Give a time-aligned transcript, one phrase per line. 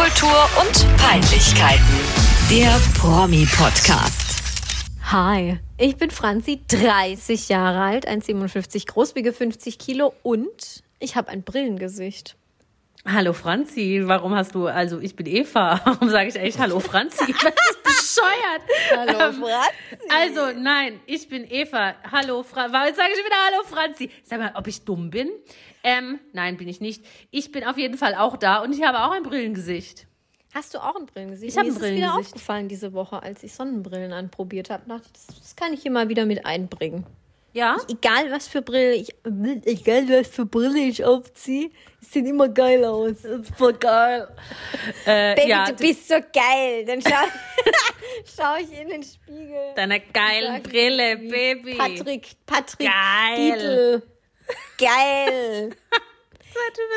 [0.00, 1.84] Popkultur und Peinlichkeiten.
[2.48, 4.42] Der Promi-Podcast.
[5.12, 11.28] Hi, ich bin Franzi, 30 Jahre alt, 1,57 groß, wiege 50 Kilo und ich habe
[11.28, 12.36] ein Brillengesicht.
[13.06, 17.34] Hallo Franzi, warum hast du, also ich bin Eva, warum sage ich eigentlich Hallo Franzi?
[17.42, 18.62] Das ist bescheuert.
[18.96, 19.68] Hallo Ähm, Franzi.
[20.08, 21.94] Also nein, ich bin Eva.
[22.10, 22.72] Hallo Franzi.
[22.72, 24.10] Warum sage ich wieder Hallo Franzi?
[24.24, 25.28] Sag mal, ob ich dumm bin?
[25.82, 27.04] Ähm, nein, bin ich nicht.
[27.30, 30.06] Ich bin auf jeden Fall auch da und ich habe auch ein Brillengesicht.
[30.52, 31.52] Hast du auch ein Brillengesicht?
[31.52, 32.26] Ich hab Mir ein ist es wieder Brillengesicht.
[32.34, 34.82] aufgefallen diese Woche, als ich Sonnenbrillen anprobiert habe.
[34.88, 37.06] Dachte Das, das kann ich hier mal wieder mit einbringen.
[37.52, 37.76] Ja?
[37.88, 39.12] Egal was für Brille ich,
[39.64, 43.16] egal was für Brille ich aufziehe, sieht immer geil aus.
[43.56, 44.28] Voll geil.
[45.04, 46.84] Äh, Baby, ja, du bist so geil.
[46.86, 47.10] Dann schau,
[48.36, 49.74] schau ich in den Spiegel.
[49.74, 51.74] deiner geilen Brille, wie Baby.
[51.74, 53.36] Patrick, Patrick Geil.
[53.58, 54.02] Dietl.
[54.78, 55.70] Geil.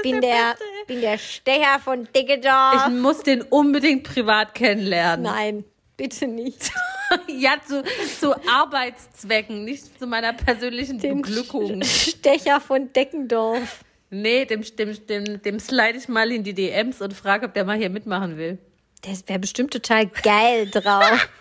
[0.02, 0.64] Bin der, Beste.
[0.88, 2.88] bin der Stecher von Diggedorf.
[2.88, 5.24] Ich muss den unbedingt privat kennenlernen.
[5.24, 5.64] Nein,
[5.98, 6.72] bitte nicht.
[7.28, 7.84] Ja, zu,
[8.20, 11.84] zu Arbeitszwecken, nicht zu meiner persönlichen Beglückung.
[11.84, 13.84] Stecher von Deckendorf.
[14.10, 17.66] Nee, dem, dem, dem, dem slide ich mal in die DMs und frage, ob der
[17.66, 18.58] mal hier mitmachen will.
[19.06, 21.30] Der wäre bestimmt total geil drauf.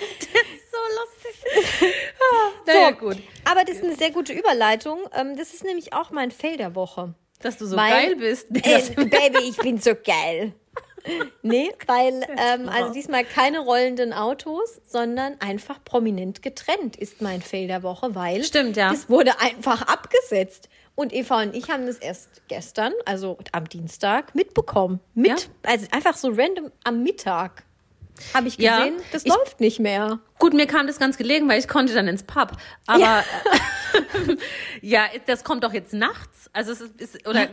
[0.00, 1.19] So lustig.
[2.66, 3.16] Naja, gut.
[3.44, 5.00] Aber das ist eine sehr gute Überleitung.
[5.14, 7.14] Ähm, Das ist nämlich auch mein Fail der Woche.
[7.40, 8.50] Dass du so Weil- geil bist.
[8.50, 10.52] Nee, Äh, Baby, ich bin so geil.
[11.42, 17.66] Nee, weil ähm, also diesmal keine rollenden Autos, sondern einfach prominent getrennt ist mein Fail
[17.68, 18.90] der Woche, weil Stimmt, ja.
[18.90, 20.68] das wurde einfach abgesetzt.
[20.94, 25.00] Und Eva und ich haben das erst gestern, also am Dienstag, mitbekommen.
[25.14, 25.36] Mit, Ja?
[25.62, 27.64] Also einfach so random am Mittag
[28.34, 30.18] habe ich Ja, gesehen, das ich- läuft nicht mehr.
[30.38, 32.52] Gut, mir kam das ganz gelegen, weil ich konnte dann ins Pub.
[32.86, 33.22] Aber
[34.80, 36.50] ja, das kommt doch jetzt nachts.
[36.52, 37.48] Also es ist, oder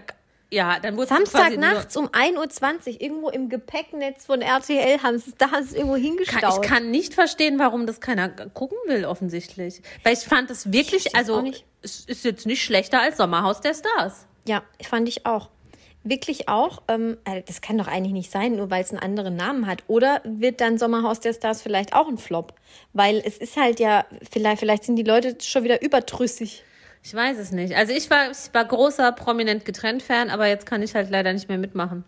[0.50, 5.32] ja, dann wurde Samstag nachts um 1.20 Uhr irgendwo im Gepäcknetz von RTL haben sie
[5.32, 6.64] es, da haben sie es irgendwo Kann, hingestaut.
[6.64, 9.82] ich kann nicht verstehen, warum das keiner gucken will, offensichtlich.
[10.04, 11.44] Weil ich fand es wirklich, also
[11.82, 14.26] es ist jetzt nicht schlechter als Sommerhaus der Stars.
[14.48, 15.50] Ja, fand ich auch.
[16.10, 16.82] Wirklich auch.
[16.88, 19.84] Ähm, äh, das kann doch eigentlich nicht sein, nur weil es einen anderen Namen hat.
[19.88, 22.54] Oder wird dann Sommerhaus der Stars vielleicht auch ein Flop?
[22.94, 26.64] Weil es ist halt ja, vielleicht, vielleicht sind die Leute schon wieder überdrüssig.
[27.04, 27.76] Ich weiß es nicht.
[27.76, 31.32] Also ich war, ich war großer prominent getrennt Fan, aber jetzt kann ich halt leider
[31.34, 32.04] nicht mehr mitmachen.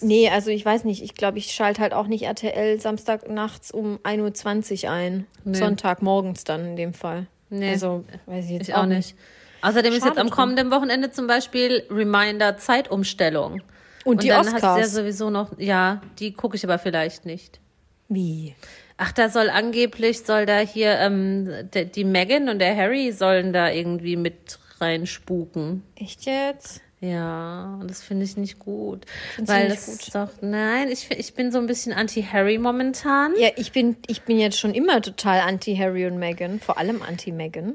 [0.00, 1.02] Nee, also ich weiß nicht.
[1.02, 5.26] Ich glaube, ich schalte halt auch nicht RTL Samstag nachts um 1.20 Uhr ein.
[5.44, 5.58] Nee.
[5.58, 7.26] Sonntag morgens dann in dem Fall.
[7.50, 9.16] Nee, Also, weiß ich jetzt ich auch nicht.
[9.66, 13.62] Außerdem ist jetzt am kommenden Wochenende zum Beispiel Reminder Zeitumstellung.
[14.04, 14.92] Und die dann hast du ja Oscars.
[14.92, 17.60] sowieso noch, ja, die gucke ich aber vielleicht nicht.
[18.08, 18.54] Wie?
[18.98, 23.52] Ach, da soll angeblich, soll da hier, ähm, der, die Megan und der Harry sollen
[23.52, 25.82] da irgendwie mit reinspuken.
[25.96, 26.80] Echt jetzt?
[27.00, 29.04] Ja, und das finde ich nicht gut.
[29.34, 30.00] Findest du weil nicht das gut?
[30.00, 33.34] ist doch, nein, ich, ich bin so ein bisschen anti-Harry momentan.
[33.38, 36.60] Ja, ich bin, ich bin jetzt schon immer total anti-Harry und Meghan.
[36.60, 37.74] Vor allem anti-Meghan.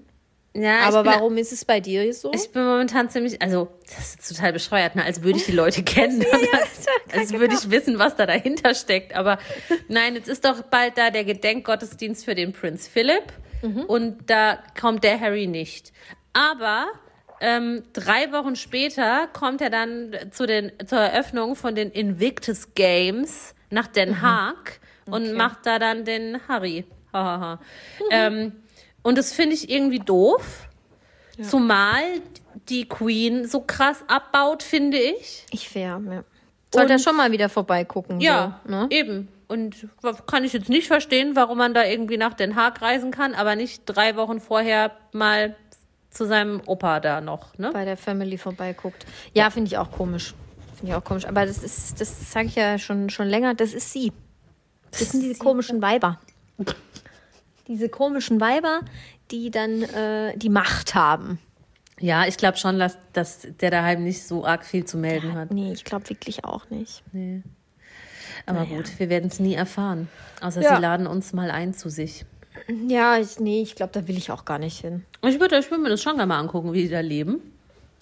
[0.54, 2.32] Ja, Aber bin, warum ist es bei dir so?
[2.34, 5.04] Ich bin momentan ziemlich, also das ist total bescheuert, ne?
[5.06, 9.16] als würde ich die Leute kennen, als, als würde ich wissen, was da dahinter steckt.
[9.16, 9.38] Aber
[9.88, 13.32] nein, jetzt ist doch bald da der Gedenkgottesdienst für den Prinz Philipp
[13.88, 15.94] und da kommt der Harry nicht.
[16.34, 16.88] Aber
[17.40, 23.56] ähm, drei Wochen später kommt er dann zu den, zur Eröffnung von den Invictus Games
[23.70, 26.86] nach Den Haag und macht da dann den Harry.
[27.14, 27.60] Hahaha.
[28.10, 28.54] ähm,
[29.04, 30.68] und das finde ich irgendwie doof.
[31.42, 32.04] Zumal
[32.70, 35.46] die Queen so krass abbaut, finde ich.
[35.52, 36.24] Ich fair, ja.
[36.74, 38.22] Sollte er schon mal wieder vorbeigucken.
[38.22, 38.88] Ja, so, ne?
[38.92, 39.28] eben.
[39.48, 39.88] Und
[40.28, 43.58] kann ich jetzt nicht verstehen, warum man da irgendwie nach Den Haag reisen kann, aber
[43.58, 45.58] nicht drei Wochen vorher mal
[46.10, 47.72] zu seinem Opa da noch, ne?
[47.74, 49.06] Bei der Family vorbeiguckt.
[49.34, 50.34] Ja, finde ich auch komisch.
[50.76, 51.26] Finde ich auch komisch.
[51.26, 54.14] Aber das ist, das sage ich ja schon, schon länger, das ist sie.
[54.92, 56.20] Das sind diese komischen Weiber.
[57.72, 58.82] Diese komischen Weiber,
[59.32, 61.40] die dann äh, die Macht haben.
[62.00, 65.52] Ja, ich glaube schon, dass, dass der daheim nicht so arg viel zu melden hat.
[65.52, 67.03] Nee, ich glaube wirklich auch nicht.
[68.46, 70.09] Aber gut, wir werden es nie erfahren.
[70.41, 70.76] Außer Ja.
[70.76, 72.26] sie laden uns mal ein zu sich.
[72.88, 75.06] Ja, ich, nee, ich glaube, da will ich auch gar nicht hin.
[75.23, 77.40] Ich würde ich würd mir das schon gerne mal angucken, wie die da leben.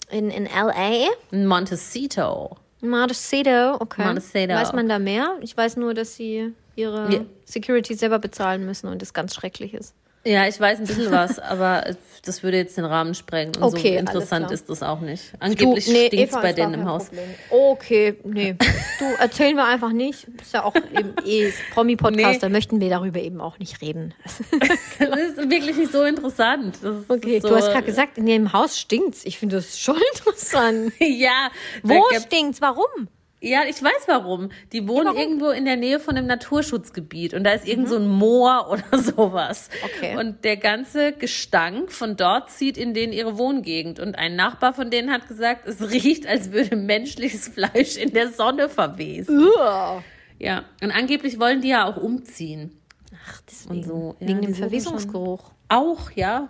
[0.10, 2.58] In, in L.A., In Montecito.
[2.82, 4.04] Montecito, okay.
[4.06, 4.54] Montecito.
[4.54, 5.36] Weiß man da mehr?
[5.42, 7.20] Ich weiß nur, dass sie ihre Ja.
[7.52, 9.94] Security selber bezahlen müssen und das ganz schrecklich ist.
[10.26, 13.56] Ja, ich weiß ein bisschen was, aber das würde jetzt den Rahmen sprengen.
[13.56, 15.32] Und Okay, so interessant ist das auch nicht.
[15.40, 17.06] Angeblich Du, nee, stinkt's Eva, bei denen im Haus.
[17.06, 17.30] Problem.
[17.50, 18.54] Okay, nee.
[19.00, 20.28] Du, erzählen wir einfach nicht.
[20.42, 22.40] Ist ja auch eben eh Promi-Podcast, Nee.
[22.40, 24.14] da möchten wir darüber eben auch nicht reden.
[25.00, 26.78] Das ist wirklich nicht so interessant.
[27.08, 29.24] Okay, so, du hast gerade gesagt, in dem Haus stinkt's.
[29.24, 30.92] Ich finde das schon interessant.
[31.00, 31.50] Ja,
[31.82, 32.60] Wo stinkt's?
[32.60, 33.08] Warum?
[33.42, 34.50] Ja, ich weiß warum.
[34.74, 35.18] Die wohnen warum?
[35.18, 39.02] irgendwo in der Nähe von einem Naturschutzgebiet und da ist irgend so ein Moor oder
[39.02, 39.70] sowas.
[39.84, 40.18] Okay.
[40.18, 44.00] Und der ganze Gestank von dort zieht in denen ihre Wohngegend.
[44.00, 48.30] Und ein Nachbar von denen hat gesagt, es riecht, als würde menschliches Fleisch in der
[48.30, 49.48] Sonne verwesen.
[49.48, 50.04] Uah.
[50.38, 52.78] Ja, und angeblich wollen die ja auch umziehen.
[53.26, 53.76] Ach, deswegen.
[53.76, 55.52] Und so, ja, Wegen dem Verwesungsgeruch.
[55.70, 56.50] Auch, ja.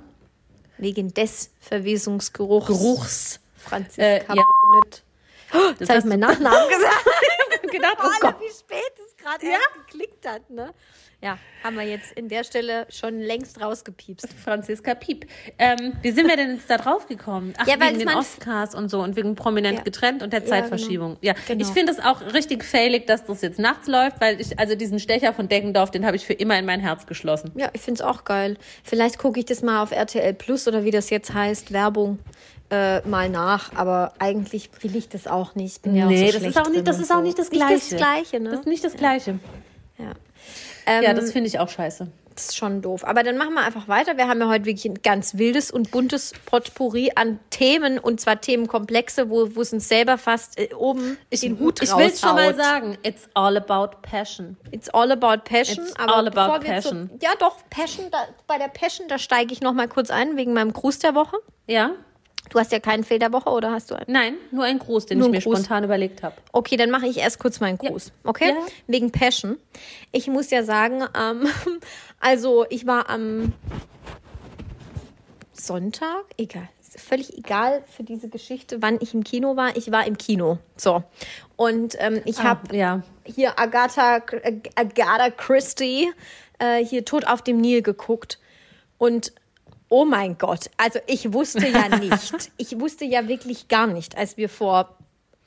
[0.77, 2.67] Wegen des Verwesungsgeruchs.
[2.67, 3.39] Geruchs.
[3.55, 4.43] Franziska Äh, ja.
[5.51, 5.81] Bonnet.
[5.81, 7.05] Das ich meinen Nachnamen gesagt.
[7.71, 8.41] gedacht, oh Alter, Gott.
[8.41, 10.73] wie spät es gerade erst geklickt hat, ne?
[11.21, 14.29] Ja, haben wir jetzt in der Stelle schon längst rausgepiepst.
[14.41, 15.25] Franziska Piep.
[15.57, 17.53] Ähm, wie sind wir denn jetzt da drauf gekommen?
[17.57, 19.83] Ach, Ja, weil wegen den Oscars und so und wegen prominent Ja.
[19.83, 21.17] getrennt und der Ja, Zeitverschiebung.
[21.21, 21.61] Ja, Genau.
[21.67, 24.97] ich finde es auch richtig failig, dass das jetzt nachts läuft, weil ich, also diesen
[24.99, 27.51] Stecher von Deckendorf, den habe ich für immer in mein Herz geschlossen.
[27.55, 28.55] Ja, ich finde es auch geil.
[28.85, 32.19] Vielleicht gucke ich das mal auf RTL Plus oder wie das jetzt heißt, Werbung,
[32.71, 33.73] äh, mal nach.
[33.75, 35.75] Aber eigentlich will ich das auch nicht.
[35.75, 37.49] Ich bin ja auch so nee, das ist auch nicht, das ist auch nicht das
[37.51, 37.89] Nicht Gleiche.
[37.89, 38.49] das Gleiche, ne?
[38.51, 39.39] Das ist nicht das Gleiche.
[39.97, 40.13] ja.
[40.89, 42.07] Ähm, Ja, das finde ich auch scheiße.
[42.33, 43.05] Das ist schon doof.
[43.05, 44.15] Aber dann machen wir einfach weiter.
[44.15, 48.39] Wir haben ja heute wirklich ein ganz wildes und buntes Potpourri an Themen und zwar
[48.39, 52.21] Themenkomplexe, wo, wo es uns selber fast äh, oben Ich, den Hut ich will es
[52.21, 52.97] schon mal sagen.
[53.03, 54.55] It's all about passion.
[54.71, 55.83] It's all about passion.
[55.83, 57.09] It's aber all about bevor wir passion.
[57.09, 58.05] Zu, ja, doch, Passion.
[58.09, 61.15] Da, bei der Passion, da steige ich noch mal kurz ein wegen meinem Gruß der
[61.15, 61.35] Woche.
[61.67, 61.91] Ja?
[62.49, 64.05] Du hast ja keinen Fehl der Woche oder hast du einen?
[64.07, 65.59] Nein, nur ein Gruß, den Nur ich mir Gruß.
[65.59, 66.35] spontan überlegt habe.
[66.51, 68.11] Okay, dann mache ich erst kurz meinen Gruß.
[68.23, 68.49] Okay?
[68.49, 68.55] Ja.
[68.87, 69.57] Wegen Passion.
[70.11, 71.47] Ich muss ja sagen, ähm,
[72.19, 73.53] also ich war am
[75.53, 79.75] Sonntag, egal, völlig egal für diese Geschichte, wann ich im Kino war.
[79.77, 80.57] Ich war im Kino.
[80.75, 81.03] So.
[81.55, 83.03] Und ähm, ich habe Ja.
[83.25, 84.21] hier Agatha,
[84.75, 86.09] Agatha Christie
[86.59, 88.39] äh, hier tot auf dem Nil geguckt.
[88.97, 89.33] Und
[89.89, 94.37] oh mein Gott, also ich wusste ja nicht, ich wusste ja wirklich gar nicht, als
[94.37, 94.95] wir vor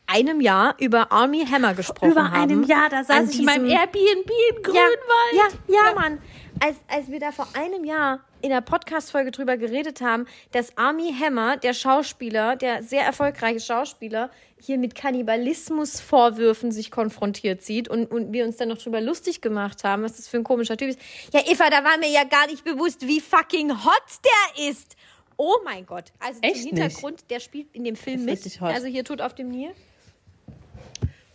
[0.07, 2.43] einem Jahr über Army Hammer gesprochen Über haben.
[2.43, 5.59] einem Jahr, da saß ich in meinem Airbnb in ja, Grünwald.
[5.69, 6.19] ja, ja, Mann.
[6.61, 11.15] Als, als wir da vor einem Jahr in der Podcast-Folge drüber geredet haben, dass Army
[11.19, 14.31] Hammer, der Schauspieler, der sehr erfolgreiche Schauspieler,
[14.61, 19.85] hier mit Kannibalismusvorwürfen sich konfrontiert sieht und, und wir uns dann noch drüber lustig gemacht
[19.85, 20.99] haben, was das für ein komischer Typ ist.
[21.33, 24.97] Ja, Eva, da war mir ja gar nicht bewusst, wie fucking hot der ist.
[25.37, 26.13] Oh mein Gott.
[26.19, 28.61] Also Echt zum Hintergrund, der spielt in dem Film mit.
[28.61, 29.71] Also hier tot auf dem Nil.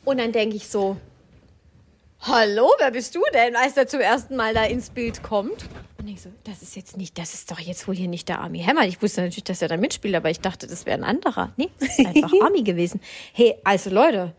[0.05, 0.97] Und dann denke ich so,
[2.21, 5.65] Hallo, wer bist du denn, als er zum ersten Mal da ins Bild kommt?
[6.07, 8.39] Und ich so, das ist jetzt nicht, das ist doch jetzt wohl hier nicht der
[8.39, 8.85] Army Hammer.
[8.85, 11.51] Ich wusste natürlich, dass er da mitspielt, aber ich dachte, das wäre ein anderer.
[11.57, 13.01] Nee, das ist einfach Army gewesen.
[13.33, 14.33] Hey, also Leute,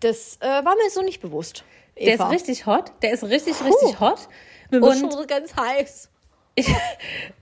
[0.00, 1.64] das äh, war mir so nicht bewusst.
[1.96, 2.28] Der ist Eva.
[2.28, 2.92] richtig hot.
[3.00, 4.28] Der ist richtig, richtig hot.
[4.70, 6.10] Mir Und schon so ganz heiß.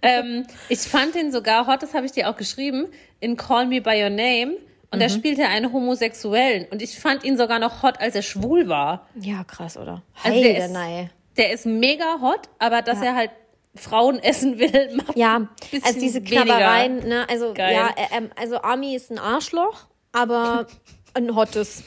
[0.03, 2.87] ähm, ich fand ihn sogar hot, das habe ich dir auch geschrieben,
[3.19, 4.56] in Call Me By Your Name.
[4.93, 6.69] Und da spielt er einen Homosexuellen.
[6.70, 9.09] Und ich fand ihn sogar noch hot, als er schwul war.
[9.17, 10.05] Ja, krass, oder?
[10.23, 11.11] Also Hey, der ist-.
[11.37, 13.31] Der ist mega hot, aber dass er halt
[13.76, 15.49] Frauen essen will, macht Ja,
[15.82, 16.23] also diese.
[16.23, 17.75] Knabbereien, ne, also geil.
[17.75, 20.67] ja, äh, ähm, also Army ist ein Arschloch, aber
[21.15, 21.82] ein hottes.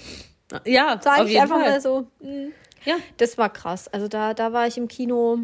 [0.66, 1.69] Ja, Sag auf ich einfach Fall.
[1.72, 2.07] mal so.
[2.22, 2.51] mm.
[2.86, 2.95] Ja.
[3.18, 3.89] Das war krass.
[3.89, 5.39] Also da, da war ich im Kino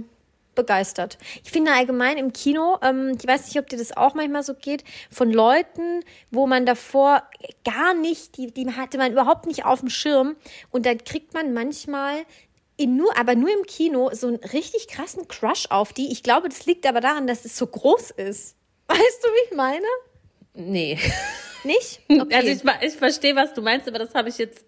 [0.55, 1.17] begeistert.
[1.43, 4.53] Ich finde allgemein im Kino, ähm, ich weiß nicht, ob dir das auch manchmal so
[4.53, 6.01] geht, von Leuten,
[6.31, 7.23] wo man davor
[7.65, 10.35] gar nicht, die, die hatte man überhaupt nicht auf dem Schirm
[10.71, 12.23] und dann kriegt man manchmal
[12.77, 16.11] in nur, aber nur im Kino so einen richtig krassen Crush auf die.
[16.11, 18.55] Ich glaube, das liegt aber daran, dass es so groß ist.
[18.87, 19.85] Weißt du, wie ich meine?
[20.55, 20.99] Nee.
[21.63, 22.01] Nicht?
[22.09, 22.35] Okay.
[22.35, 24.65] Also ich, ich verstehe, was du meinst, aber das habe ich jetzt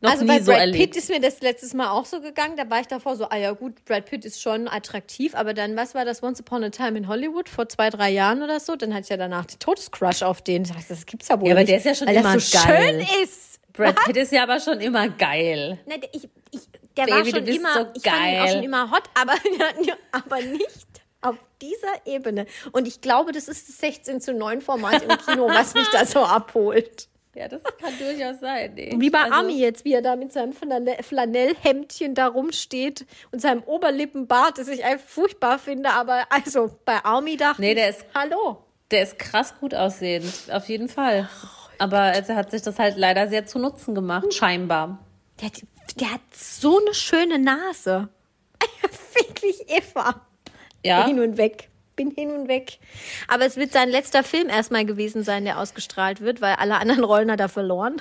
[0.00, 0.78] noch Also nie bei so Brad erlebt.
[0.92, 2.56] Pitt ist mir das letztes Mal auch so gegangen.
[2.56, 5.74] Da war ich davor so, ah ja gut, Brad Pitt ist schon attraktiv, aber dann,
[5.76, 8.76] was war das Once Upon a Time in Hollywood vor zwei, drei Jahren oder so?
[8.76, 10.62] Dann hatte ich ja danach die Todescrush auf den.
[10.62, 11.70] Ich dachte, das gibt's ja wohl Ja, aber nicht.
[11.70, 13.06] der ist ja schon weil immer das so geil.
[13.06, 13.60] schön ist.
[13.72, 15.78] Brad Pitt ist ja aber schon immer geil.
[15.86, 16.60] Nein, ich, ich,
[17.06, 19.34] der Baby, war schon immer, so ich fand ihn auch schon immer hot, aber,
[20.12, 20.86] aber nicht
[21.20, 22.46] auf dieser Ebene.
[22.72, 26.04] Und ich glaube, das ist das 16 zu 9 Format im Kino, was mich da
[26.06, 27.08] so abholt.
[27.34, 28.72] Ja, das kann durchaus sein.
[28.74, 28.94] Nee.
[28.98, 33.40] Wie bei Also- Ami jetzt, wie er da mit seinem Flanell- Flanellhemdchen da rumsteht und
[33.40, 35.90] seinem Oberlippenbart, das ich einfach furchtbar finde.
[35.90, 38.64] Aber also bei Army dachte Nee, der ich, ist- hallo.
[38.90, 41.28] Der ist krass gut aussehend, auf jeden Fall.
[41.78, 44.98] Aber also, er hat sich das halt leider sehr zu Nutzen gemacht, scheinbar.
[45.40, 45.62] Der, hat-
[45.96, 48.08] der hat so eine schöne Nase.
[49.14, 50.26] Wirklich Eva.
[50.84, 51.70] Ja, Hin und weg.
[51.98, 52.78] Bin hin und weg.
[53.28, 57.04] Aber es wird sein letzter Film erstmal gewesen sein, der ausgestrahlt wird, weil alle anderen
[57.04, 58.00] Rollen hat er verloren.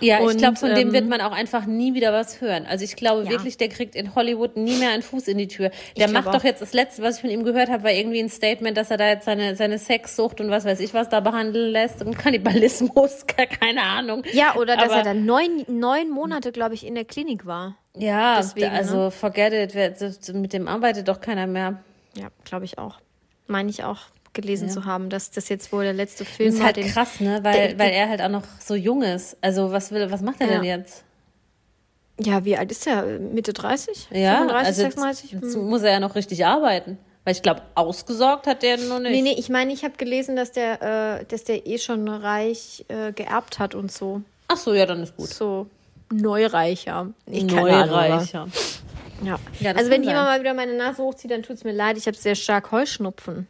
[0.00, 2.66] Ja, ich Und, glaube, von dem ähm, wird man auch einfach nie wieder was hören.
[2.66, 3.30] Also ich glaube Ja.
[3.30, 5.70] wirklich, der kriegt in Hollywood nie mehr einen Fuß in die Tür.
[5.96, 8.20] Der Ich macht doch jetzt das Letzte, was ich von ihm gehört habe, war irgendwie
[8.20, 11.20] ein Statement, dass er da jetzt seine, seine Sexsucht und was weiß ich was da
[11.20, 13.26] behandeln lässt und Kannibalismus,
[13.60, 14.24] keine Ahnung.
[14.32, 17.76] Ja, oder dass Aber- er dann neun, neun Monate, glaube ich, in der Klinik war.
[17.96, 18.72] Ja, Deswegen, ne?
[18.72, 21.82] also forget it, mit dem arbeitet doch keiner mehr.
[22.16, 22.98] Ja, glaube ich auch.
[23.46, 23.98] Meine ich auch
[24.32, 26.66] gelesen zu haben, dass das jetzt wohl der letzte Film Das ist war.
[26.66, 27.38] halt den- krass, ne?
[27.42, 29.36] Weil, der- weil er halt auch noch so jung ist.
[29.40, 30.76] Also was will, was macht er denn Ja.
[30.78, 31.04] jetzt?
[32.20, 33.04] Ja, wie alt ist der?
[33.18, 34.08] Mitte 30?
[34.10, 35.32] Ja, 35, also 36?
[35.32, 35.68] jetzt, Hm.
[35.68, 36.98] muss er ja noch richtig arbeiten.
[37.24, 39.12] Weil ich glaube, ausgesorgt hat der noch nicht.
[39.12, 42.84] Nee, nee, ich meine, ich habe gelesen, dass der, äh, dass der eh schon reich
[42.88, 44.20] äh, geerbt hat und so.
[44.48, 45.28] Ach so, ja, dann ist gut.
[45.28, 45.66] So
[46.12, 47.08] neureicher.
[47.26, 48.46] Ich Neureicher.
[49.24, 49.38] Ja.
[49.60, 51.96] Ja, also wenn jemand mal wieder meine Nase hochzieht, dann tut es mir leid.
[51.96, 53.46] Ich habe sehr stark Heuschnupfen.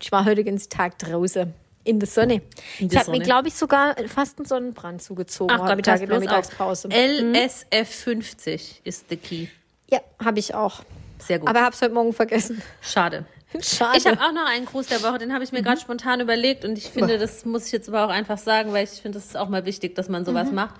[0.00, 1.52] Ich war heute den Tag draußen.
[1.84, 2.42] In der Sonne.
[2.80, 6.00] In ich habe mir, glaube ich, sogar fast einen Sonnenbrand zugezogen Ach heute Gott, Mittag
[6.02, 6.18] in der.
[6.18, 6.88] Mittagspause.
[6.88, 9.46] LSF50 ist the key.
[9.88, 10.82] Ja, habe ich auch.
[11.18, 11.48] Sehr gut.
[11.48, 12.60] Aber habe es heute Morgen vergessen.
[12.80, 13.24] Schade.
[13.60, 13.98] Schade.
[13.98, 16.64] Ich habe auch noch einen Gruß der Woche, den habe ich mir gerade spontan überlegt
[16.64, 19.26] und ich finde, das muss ich jetzt aber auch einfach sagen, weil ich finde, das
[19.26, 20.74] ist auch mal wichtig, dass man sowas macht.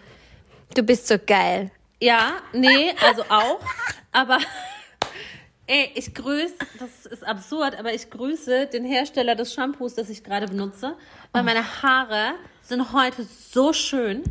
[0.75, 1.71] du bist so geil.
[2.00, 3.61] Ja, nee, also auch,
[4.12, 4.38] aber
[5.67, 10.23] ey, ich grüße, das ist absurd, aber ich grüße den Hersteller des Shampoos, das ich
[10.23, 10.97] gerade benutze,
[11.33, 14.23] weil meine Haare sind heute so schön.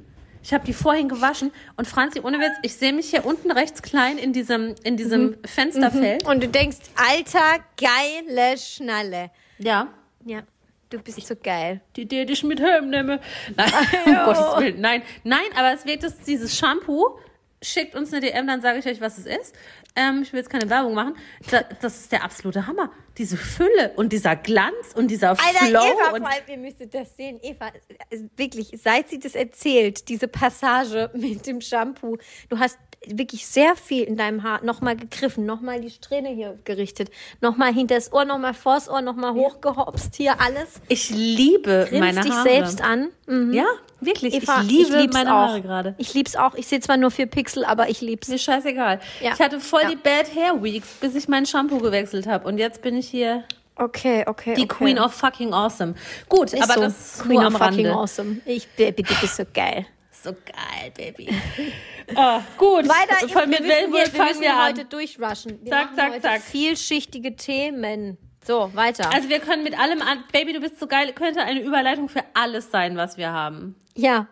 [0.43, 3.81] Ich habe die vorhin gewaschen und Franzi, ohne Witz, ich sehe mich hier unten rechts
[3.81, 6.23] klein in diesem, in diesem Fensterfeld.
[6.27, 9.31] Und du denkst, alter, geile Schnalle.
[9.57, 9.87] Ja.
[10.23, 10.43] Ja,
[10.91, 11.81] du bist so geil.
[11.95, 13.19] die dir dich mit heimnehme.
[13.55, 13.71] Nein,
[14.05, 14.81] um Gottes Willen.
[14.81, 17.17] Nein, nein, aber es wird das, dieses Shampoo.
[17.65, 19.55] Schickt uns eine DM, dann sage ich euch, was es ist.
[19.95, 21.15] Ähm, ich will jetzt keine Werbung machen.
[21.49, 22.91] Da, das ist der absolute Hammer.
[23.17, 25.79] Diese Fülle und dieser Glanz und dieser Alter, Flow.
[25.79, 27.39] Eva, und vor allem, ihr müsstet das sehen.
[27.41, 27.69] Eva,
[28.09, 32.17] äh, wirklich, seit sie das erzählt, diese Passage mit dem Shampoo,
[32.49, 32.77] du hast
[33.09, 37.09] wirklich sehr viel in deinem Haar nochmal gegriffen, nochmal die Strähne hier gerichtet,
[37.41, 40.81] nochmal hinter das Ohr, nochmal vors Ohr, nochmal hochgehopst, hier alles.
[40.87, 42.49] ich liebe Grinst meine dich Haare.
[42.49, 43.09] selbst an.
[43.27, 43.53] Mhm.
[43.53, 43.65] Ja,
[44.01, 44.33] wirklich.
[44.35, 45.47] Eva, ich liebe lieb's meine auch.
[45.47, 45.95] Haare gerade.
[45.97, 46.55] Ich lieb's auch.
[46.55, 48.27] Ich sehe zwar nur vier Pixel, aber ich lieb's.
[48.27, 48.99] Mir scheißegal.
[49.21, 49.33] Ja.
[49.33, 49.89] Ich hatte voll Ja.
[49.89, 52.47] die Bad Hair Weeks, bis ich mein Shampoo gewechselt habe.
[52.47, 53.43] Und jetzt bin ich hier
[53.77, 54.53] Okay, okay.
[54.55, 54.67] die okay.
[54.85, 55.95] Queen of fucking Awesome.
[56.29, 56.79] Gut, Ist aber so.
[56.81, 57.99] das Queen nur of am fucking Rande.
[57.99, 58.37] awesome.
[58.45, 59.85] Ich, du bist so geil.
[60.25, 61.29] So geil, Baby.
[62.15, 62.87] Ah, gut.
[62.87, 64.89] Weiter, Von wir mit wir, wir fangen müssen wir heute an.
[64.89, 65.59] durchrushen.
[65.63, 66.41] Wir Zack, zack, zack.
[66.41, 68.17] Vielschichtige Themen.
[68.45, 69.11] So, weiter.
[69.11, 70.23] Also wir können mit allem an.
[70.31, 71.11] Baby, du bist so geil.
[71.13, 73.75] Könnte eine Überleitung für alles sein, was wir haben.
[73.95, 74.27] ja,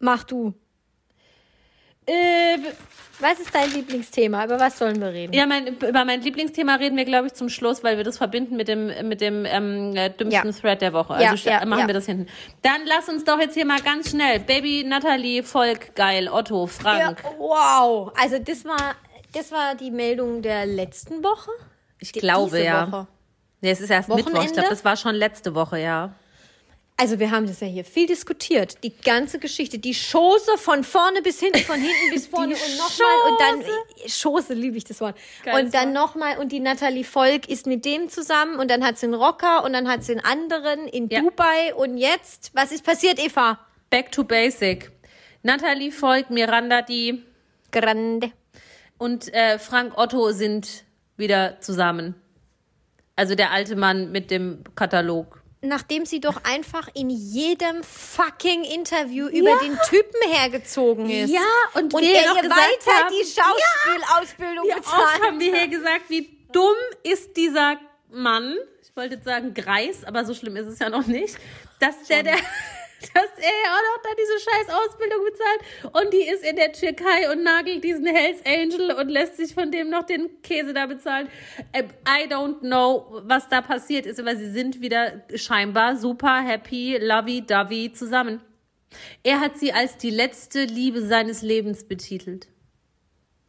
[0.00, 0.54] mach du.
[2.06, 2.58] Äh,
[3.18, 4.44] Was ist dein Lieblingsthema?
[4.44, 5.32] Über was sollen wir reden?
[5.32, 8.56] ja, mein, über mein Lieblingsthema reden wir, glaube ich, zum Schluss, weil wir das verbinden
[8.56, 10.58] mit dem, mit dem ähm, äh, dümmsten Ja.
[10.60, 11.14] Thread der Woche.
[11.14, 11.86] Also ja, machen ja.
[11.86, 12.26] wir das hinten.
[12.62, 14.40] Dann lass uns doch jetzt hier mal ganz schnell.
[14.40, 17.22] Baby, Nathalie, Volk, geil, Otto, Frank.
[17.38, 18.12] wow.
[18.20, 18.94] Also das war,
[19.32, 21.50] das war die Meldung der letzten Woche?
[21.98, 22.92] Ich Die- glaube, ja.
[22.92, 23.06] Woche.
[23.62, 24.26] Nee, es ist erst Mittwoch.
[24.28, 24.52] Ich Wochenende?
[24.52, 26.12] glaube, das war schon letzte Woche, ja.
[26.98, 28.82] Also wir haben das ja hier viel diskutiert.
[28.82, 33.30] Die ganze Geschichte, die Schoße von vorne bis hinten, von hinten bis vorne und nochmal
[33.30, 35.14] und dann Schoße liebe ich das Wort.
[35.44, 38.96] Geiles und dann nochmal und die Natalie Volk ist mit dem zusammen und dann hat
[38.96, 41.20] sie einen Rocker und dann hat sie einen anderen in Ja.
[41.20, 43.58] Dubai und jetzt, was ist passiert, Eva?
[43.90, 44.90] Back to basic.
[45.42, 47.22] Nathalie, Volk, Miranda, die
[47.72, 48.32] Grande.
[48.96, 50.84] und äh, Frank Otto sind
[51.18, 52.14] wieder zusammen.
[53.16, 55.42] Also der alte Mann mit dem Katalog.
[55.66, 61.30] Nachdem sie doch einfach in jedem fucking Interview über den Typen hergezogen ist.
[61.30, 61.40] Ja,
[61.74, 65.22] und und wir ihr weiter haben- die Schauspielausbildung oft bezahlt.
[65.22, 67.78] haben wir hier gesagt, wie dumm ist dieser
[68.10, 68.56] Mann?
[68.82, 71.36] Ich wollte jetzt sagen Greis, aber so schlimm ist es ja noch nicht.
[71.80, 72.36] Dass der, der,
[73.14, 77.30] dass er auch noch da diese scheiß Ausbildung bezahlt und die ist in der Türkei
[77.30, 81.28] und nagelt diesen Hells Angel und lässt sich von dem noch den Käse da bezahlen.
[81.72, 86.98] Äh, I don't know, was da passiert ist, aber sie sind wieder scheinbar super happy,
[86.98, 88.40] lovey-dovey zusammen.
[89.22, 92.48] Er hat sie als die letzte Liebe seines Lebens betitelt.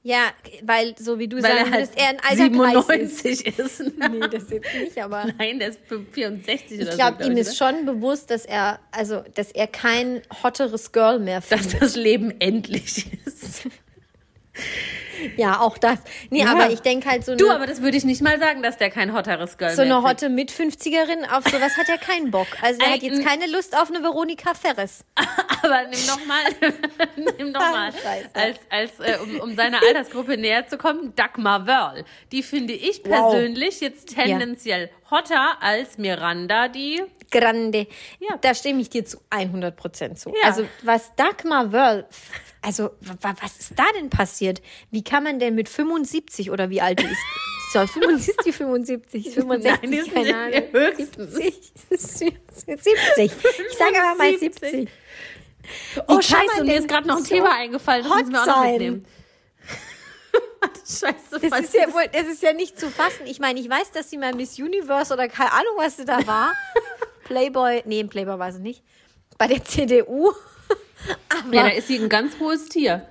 [0.07, 3.39] Ja, weil, so wie du Weil sagen er halt er ein alter Greis ist.
[3.39, 3.79] 97 ist.
[4.09, 5.79] Nee, das jetzt nicht, aber Nein, der ist
[6.13, 7.29] 64 oder ich glaube, so.
[7.29, 11.59] ihm glaub ist schon bewusst, dass er, also, dass er kein hotteres Girl mehr dass
[11.59, 11.81] findet.
[11.81, 13.63] das Leben endlich ist.
[15.37, 15.99] Ja, auch das.
[16.29, 16.51] Nee, Ja.
[16.51, 18.77] aber ich denke halt so eine, Du, aber das würde ich nicht mal sagen, dass
[18.77, 22.47] der kein hotteres Girl so eine hotte Mit-50erin, auf sowas hat er keinen Bock.
[22.61, 25.03] Also er hat jetzt Ein- keine Lust auf eine Veronika Ferres.
[25.63, 26.43] Aber nimm doch mal,
[27.37, 27.91] nimm doch mal,
[28.33, 32.05] als, als, äh, um, um seiner Altersgruppe näher zu kommen, Dagmar Wörl.
[32.31, 37.87] Die finde ich persönlich jetzt tendenziell hotter als Miranda, die Grande.
[38.19, 38.37] Ja.
[38.39, 40.29] Da stimme ich dir zu 100 Prozent zu.
[40.29, 40.35] Ja.
[40.49, 42.05] Also was Dagmar Wörl,
[42.61, 44.61] also wa- was ist da denn passiert?
[44.91, 47.21] Wie kann man denn mit 75 oder wie alt die ist?
[47.73, 50.63] So, 75, 75, 65, Nein, keine Ahnung.
[50.71, 51.33] höchstens.
[51.35, 52.33] 70.
[52.55, 53.31] 70.
[53.69, 54.89] Ich sage aber mal 70.
[56.07, 58.63] Oh, scheiße, mir ist gerade noch ein so Thema eingefallen, das müssen wir auch noch
[58.63, 59.05] mitnehmen.
[60.85, 63.25] scheiße, Das ist, ja wohl, das ist ja nicht zu fassen.
[63.25, 66.25] Ich meine, ich weiß, dass sie mal Miss Universe oder keine Ahnung, was sie da
[66.25, 66.53] war.
[67.25, 68.81] Playboy, nee, Playboy war sie nicht.
[69.37, 70.31] Bei der CDU.
[71.29, 73.05] Aber, Ja, da ist sie ein ganz hohes Tier.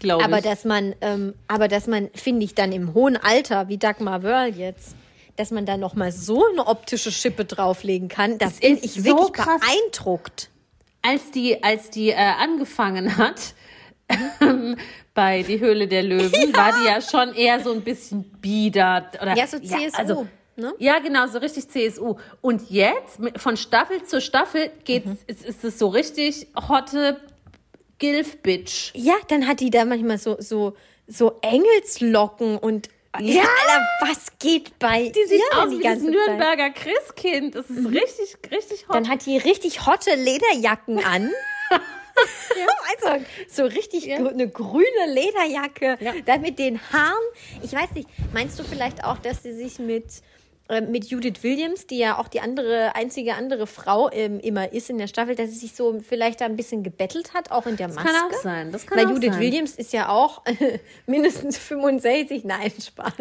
[0.00, 0.44] Glaube aber ich.
[0.44, 4.48] dass man, ähm, aber dass man, finde ich, dann im hohen Alter, wie Dagmar Wörl
[4.54, 4.96] jetzt,
[5.36, 9.04] dass man da nochmal so eine optische Schippe drauflegen kann, das bin ist ich so
[9.04, 9.60] wirklich krass.
[9.60, 10.50] beeindruckt.
[11.02, 13.54] als die, als die äh, angefangen hat
[15.14, 19.20] bei Die Höhle der Löwen, war die ja schon eher so ein bisschen biedert.
[19.22, 20.74] Oder, Ja, so CSU, also, ne?
[20.78, 22.16] Ja, genau, so richtig CSU.
[22.40, 25.18] Und jetzt, von Staffel zu Staffel, geht's, Mhm.
[25.26, 27.20] ist, ist es so richtig hotte
[27.98, 28.92] Gilf-Bitch.
[28.94, 30.74] Ja, dann hat die da manchmal so, so,
[31.06, 32.88] so Engelslocken und
[33.20, 33.42] Ja.
[33.42, 36.14] Alter, was geht bei Die sieht aus die wie das ganze Zeit?
[36.14, 36.20] Mhm.
[36.38, 37.54] Nürnberger Christkind.
[37.54, 38.96] Das ist richtig, richtig hot.
[38.96, 41.30] Dann hat die richtig hotte Lederjacken an.
[43.02, 46.12] Also so richtig gr- eine grüne Lederjacke, Ja.
[46.26, 47.14] dann mit den Haaren.
[47.62, 50.04] Ich weiß nicht, meinst du vielleicht auch, dass sie sich mit,
[50.80, 54.98] mit Judith Williams, die ja auch die andere, einzige andere Frau ähm, immer ist in
[54.98, 57.88] der Staffel, dass sie sich so vielleicht da ein bisschen gebettelt hat, auch in der
[57.88, 58.04] Maske?
[58.04, 59.40] kann auch sein, das kann Weil auch Judith sein.
[59.40, 60.42] Williams ist ja auch
[61.06, 63.12] mindestens 65, nein, Spaß.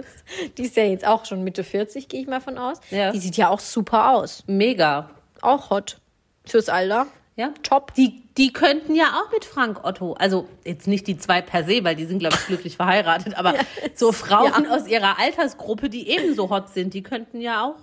[0.57, 2.79] Die ist ja jetzt auch schon Mitte 40, gehe ich mal von aus.
[2.89, 3.11] Ja.
[3.11, 4.43] Die sieht ja auch super aus.
[4.47, 5.09] Mega.
[5.41, 5.99] Auch hot.
[6.45, 7.07] Fürs Alter.
[7.35, 7.93] Ja, Top.
[7.95, 11.83] Die, die könnten ja auch mit Frank Otto, also jetzt nicht die zwei per se,
[11.83, 13.53] weil die sind, glaube ich, glücklich verheiratet, aber
[13.93, 17.75] so Frauen aus ihrer Altersgruppe, die ebenso hot sind, die könnten ja auch.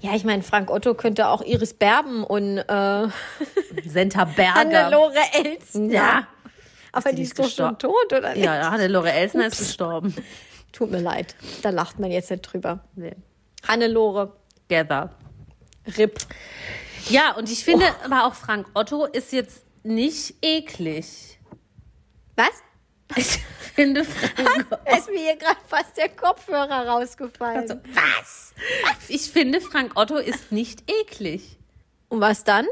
[0.00, 3.08] Ja, ich meine, Frank Otto könnte auch Iris Berben und äh,
[3.84, 4.54] Senta Berger.
[4.60, 5.90] Hannelore Elsen.
[5.90, 6.28] Ja.
[6.92, 8.44] Aber die die nicht ist doch schon tot, oder nicht?
[8.44, 10.14] Ja, Hannelore Elsner ist gestorben.
[10.70, 11.34] Tut mir leid.
[11.62, 12.84] Da lacht man jetzt nicht drüber.
[12.94, 13.16] Nee.
[13.66, 14.36] Hannelore,
[14.68, 15.10] Together.
[15.98, 16.18] RIP.
[17.08, 21.38] Ja, und ich finde aber auch Frank Otto ist jetzt nicht eklig.
[22.36, 22.50] Was?
[23.16, 23.38] Ich
[23.74, 27.58] finde Frank Da ist mir hier gerade fast der Kopfhörer rausgefallen.
[27.58, 28.54] Also, was?
[29.08, 31.58] Ich finde Frank Otto ist nicht eklig.
[32.08, 32.66] und was dann?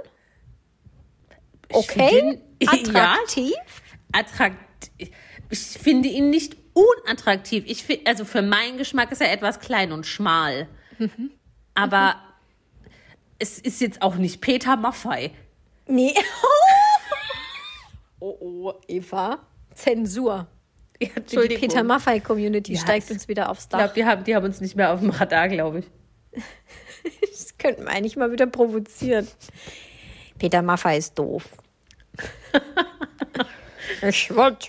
[1.68, 2.18] Ich Okay.
[2.60, 3.52] ihn- Attraktiv?
[3.54, 5.10] Ja, attraktiv.
[5.50, 7.64] Ich finde ihn nicht unattraktiv.
[7.66, 10.68] Ich finde, also für meinen Geschmack ist er etwas klein und schmal.
[11.74, 12.16] Aber
[13.38, 15.32] es ist jetzt auch nicht Peter Maffei.
[15.86, 16.14] Nee.
[18.22, 18.36] oh,
[18.68, 19.38] oh, Eva.
[19.74, 20.46] Zensur.
[21.00, 21.56] Ja, Die.
[21.56, 23.78] Peter Maffei-Community Ja, steigt uns wieder aufs ich Dach.
[23.78, 25.86] glaube, die haben, die haben uns nicht mehr auf dem Radar, glaube ich.
[27.20, 29.26] Das könnten wir eigentlich mal wieder provozieren.
[30.38, 31.44] Peter Maffei ist doof.
[34.02, 34.68] ich wollte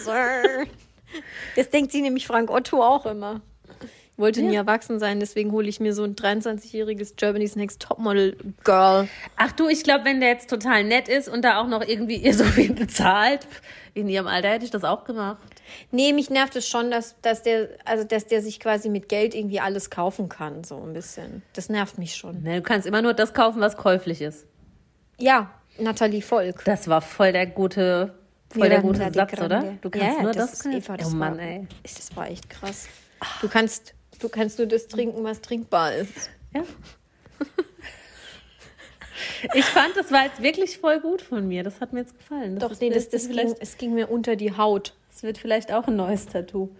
[0.00, 0.68] sein.
[1.54, 3.40] Das denkt sie nämlich Frank Otto auch immer.
[4.22, 8.36] Ich wollte nie erwachsen sein, deswegen hole ich mir so ein 23-jähriges Germany's Next Topmodel
[8.62, 9.08] Girl.
[9.34, 12.18] Ach du, ich glaube, wenn der jetzt total nett ist und da auch noch irgendwie
[12.18, 13.48] ihr so viel bezahlt,
[13.94, 15.42] in ihrem Alter hätte ich das auch gemacht.
[15.90, 19.34] Nee, mich nervt es schon, dass, dass, der, also, dass der sich quasi mit Geld
[19.34, 21.42] irgendwie alles kaufen kann, so ein bisschen.
[21.54, 22.44] Das nervt mich schon.
[22.44, 24.46] Ne, du kannst immer nur das kaufen, was käuflich ist.
[25.18, 26.62] Ja, Nathalie Volk.
[26.64, 28.14] Das war voll der gute,
[28.50, 29.56] voll der gute Miranda Satz, Grande.
[29.56, 29.74] oder?
[29.80, 31.66] Du kannst ja, ja, nur das, das, ist Eva, das Oh Mann, war, ey.
[31.82, 32.86] Das war echt krass.
[33.40, 36.30] Du kannst, du kannst nur das trinken, was trinkbar ist.
[36.54, 36.62] Ja.
[39.54, 41.62] Ich fand, das war jetzt wirklich voll gut von mir.
[41.64, 42.58] Das hat mir jetzt gefallen.
[42.58, 44.94] Das Doch, nee, das, das ging, es ging mir unter die Haut.
[45.12, 46.70] das wird vielleicht auch ein neues Tattoo.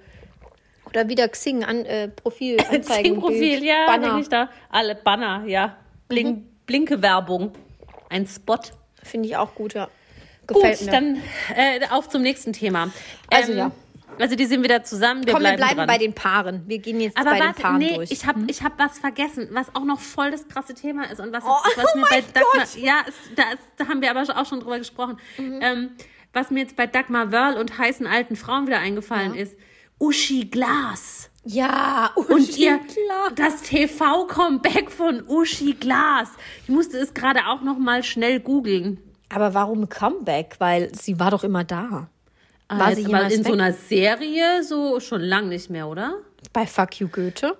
[0.87, 3.19] Oder wieder Xing an äh, Profil anzeigen.
[3.21, 4.19] Profil, ja, Banner.
[4.19, 4.49] Ich da.
[4.71, 5.77] Alle Banner, ja.
[6.09, 6.49] Blink, Mhm.
[6.67, 7.53] Blinke-Werbung.
[8.09, 8.59] Ein Spot.
[9.03, 9.89] Finde ich auch gut, ja.
[10.47, 10.93] Gefällt Gut, mir.
[10.93, 11.17] dann
[11.57, 12.93] äh, auf zum nächsten Thema.
[13.31, 13.71] Also, ja.
[14.19, 15.27] Also die sind wieder zusammen.
[15.27, 15.87] Wir Komm, wir bleiben, bleiben dran.
[15.87, 16.63] bei den Paaren.
[16.67, 18.11] Wir gehen jetzt Aber bei den warte, Paaren nee, durch.
[18.11, 21.33] ich habe ich hab was vergessen, was auch noch voll das krasse Thema ist und
[21.33, 22.77] was, Oh, jetzt, was oh mir bei Dagmar, Gott.
[22.77, 25.59] ja, ist, da, ist, da haben wir aber auch schon drüber gesprochen, Mhm.
[25.63, 25.91] ähm,
[26.33, 29.57] was mir jetzt bei Dagmar Wörl und heißen alten Frauen wieder eingefallen ist,
[29.99, 31.31] Uschi Glas.
[31.45, 33.31] ja, Und ihr, klar.
[33.35, 36.29] das TV-Comeback von Uschi Glas.
[36.65, 38.99] Ich musste es gerade auch noch mal schnell googeln.
[39.29, 40.57] Aber warum Comeback?
[40.59, 42.09] Weil sie war doch immer da.
[42.73, 43.47] Ah, War sie jemals in weg?
[43.47, 46.19] so einer Serie so schon lang nicht mehr, oder?
[46.53, 47.57] Bei Fuck You Goethe?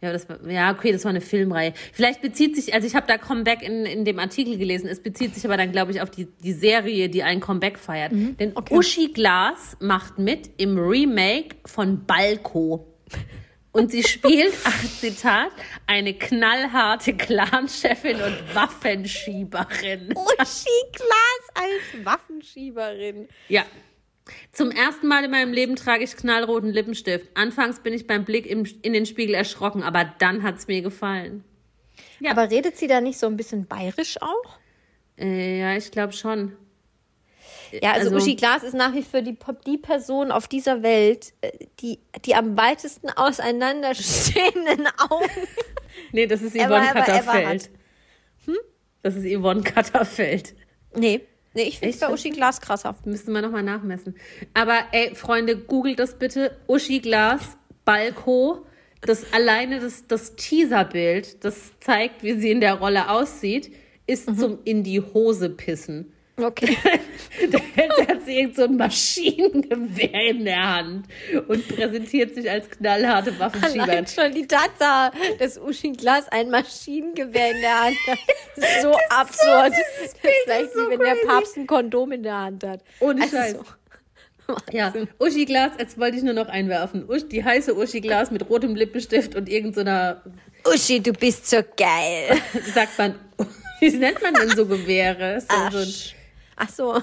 [0.00, 1.74] Ja, das war, ja, okay, das war eine Filmreihe.
[1.92, 5.32] Vielleicht bezieht sich, also ich habe da Comeback in, in dem Artikel gelesen, es bezieht
[5.34, 8.10] sich aber dann, glaube ich, auf die, die Serie, die ein Comeback feiert.
[8.12, 8.74] Denn okay.
[8.74, 12.88] Uschi Glas macht mit im Remake von Balko.
[13.70, 15.52] Und sie spielt, ach, Zitat,
[15.86, 20.14] eine knallharte Clanchefin und Waffenschieberin.
[20.16, 23.28] Uschi Glas als Waffenschieberin.
[23.48, 23.64] Ja.
[24.52, 27.28] Zum ersten Mal in meinem Leben trage ich knallroten Lippenstift.
[27.34, 31.44] Anfangs bin ich beim Blick im, in den Spiegel erschrocken, aber dann hat's mir gefallen.
[32.20, 32.30] Ja.
[32.30, 34.58] Aber redet sie da nicht so ein bisschen bayerisch auch?
[35.18, 36.56] Äh, ja, ich glaube schon.
[37.72, 41.32] Ja, also, Also- Uschi Glas ist nach wie vor die, die Person auf dieser Welt,
[41.40, 45.30] äh, die, die am weitesten auseinanderstehenden Augen.
[46.12, 47.70] Nee, das ist Ever, Yvonne ever, ever Katterfeld.
[48.46, 48.56] Hm?
[49.02, 50.54] Das ist Yvonne Katterfeld.
[50.94, 51.22] Nee,
[51.54, 52.94] nee ich finde es bei Uschi Glas krasser.
[53.04, 54.14] Müssten wir nochmal nachmessen.
[54.54, 56.56] Aber ey, Freunde, googelt das bitte.
[56.66, 58.66] Uschi Glas, Balko.
[59.00, 63.72] Das alleine das, das Teaserbild, das zeigt, wie sie in der Rolle aussieht,
[64.06, 64.38] ist Mhm.
[64.38, 66.12] zum in die Hose pissen.
[66.36, 66.76] Okay.
[67.50, 71.06] Da hält- hat sie irgend so ein Maschinengewehr in der Hand
[71.48, 73.80] und präsentiert sich als knallharte Waffenschieberin.
[73.90, 78.18] Allein schon die Tatsache, dass Uschi Glas ein Maschinengewehr in der Hand hat.
[78.56, 79.72] Das ist so absurd.
[79.72, 82.80] Das ist gleich wie wenn der Papst ein Kondom in der Hand hat.
[83.00, 83.52] Ohne Also Scheiß.
[83.52, 84.56] so.
[84.70, 87.08] Ja, Uschi Glas, jetzt wollte ich nur noch einwerfen.
[87.08, 90.22] Usch, die heiße Uschi Glas mit rotem Lippenstift und irgendeiner,
[90.66, 92.38] Uschi, du bist so geil.
[92.74, 93.14] sagt man,
[93.80, 95.40] wie nennt man denn so Gewehre?
[95.40, 95.94] So, so ein,
[96.56, 97.00] Ach so.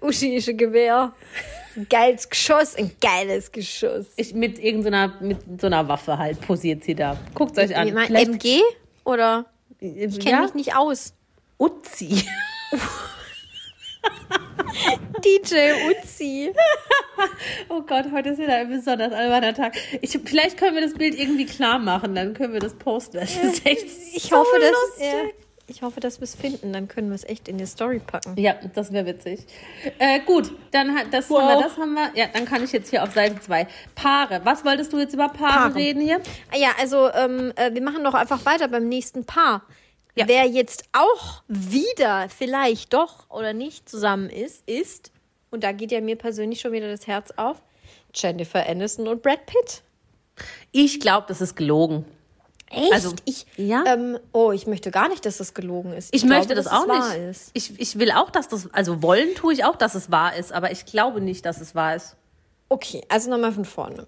[0.00, 1.12] Uschi ist ein Gewehr.
[1.76, 4.06] Ein geiles Geschoss, ein geiles Geschoss.
[4.16, 7.18] ich, mit irgendeiner, mit so einer Waffe halt posiert sie da.
[7.34, 7.92] Guckt euch an.
[7.92, 8.60] Mein MG?
[9.04, 9.46] Oder?
[9.80, 11.14] Ich kenne ja, mich nicht aus.
[11.58, 12.24] Uzi.
[15.24, 16.52] DJ Uzi.
[17.68, 19.74] Oh Gott, heute ist wieder ein besonders alberner Tag.
[20.00, 23.18] Ich, vielleicht können wir das Bild irgendwie klar machen, dann können wir das posten.
[23.18, 25.06] Das ist echt Ich so hoffe, dass lustig.
[25.06, 25.22] ja,
[25.66, 26.72] ich hoffe, dass wir es finden.
[26.72, 28.34] Dann können wir es echt in die Story packen.
[28.38, 29.40] Ja, das wäre witzig.
[29.98, 31.40] Äh, gut, dann hat das, Wow.
[31.40, 32.10] haben wir, das haben wir.
[32.14, 33.66] Ja, dann kann ich jetzt hier auf Seite 2.
[33.94, 34.40] Paare.
[34.44, 35.74] Was wolltest du jetzt über Paare, Paare.
[35.76, 36.20] reden hier?
[36.52, 39.62] Ah Ja, also ähm, äh, wir machen doch einfach weiter beim nächsten Paar.
[40.16, 40.28] Ja.
[40.28, 45.10] Wer jetzt auch wieder vielleicht doch oder nicht zusammen ist, ist,
[45.50, 47.60] und da geht ja mir persönlich schon wieder das Herz auf,
[48.14, 49.82] Jennifer Aniston und Brad Pitt.
[50.70, 52.04] Ich glaube, das ist gelogen.
[52.76, 52.92] Echt?
[52.92, 53.84] Also, ich, ja.
[53.86, 56.14] ähm, oh, ich möchte gar nicht, dass das gelogen ist.
[56.14, 57.18] Ich, glaube, möchte das auch nicht.
[57.30, 57.50] Ist.
[57.54, 60.52] Ich, ich will auch, dass das, also wollen tue ich auch, dass es wahr ist,
[60.52, 62.16] aber ich glaube nicht, dass es wahr ist.
[62.68, 64.06] Okay, also nochmal von vorne.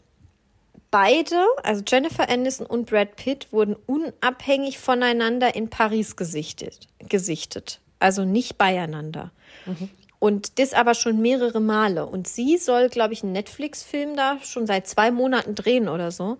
[0.91, 6.89] Beide, also Jennifer Aniston und Brad Pitt, wurden unabhängig voneinander in Paris gesichtet.
[7.09, 7.81] gesichtet.
[7.99, 9.31] Also nicht beieinander.
[10.19, 12.07] Und das aber schon mehrere Male.
[12.07, 16.39] Und sie soll, glaube ich, einen Netflix-Film da schon seit zwei Monaten drehen oder so.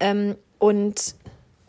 [0.00, 1.14] Ähm, und,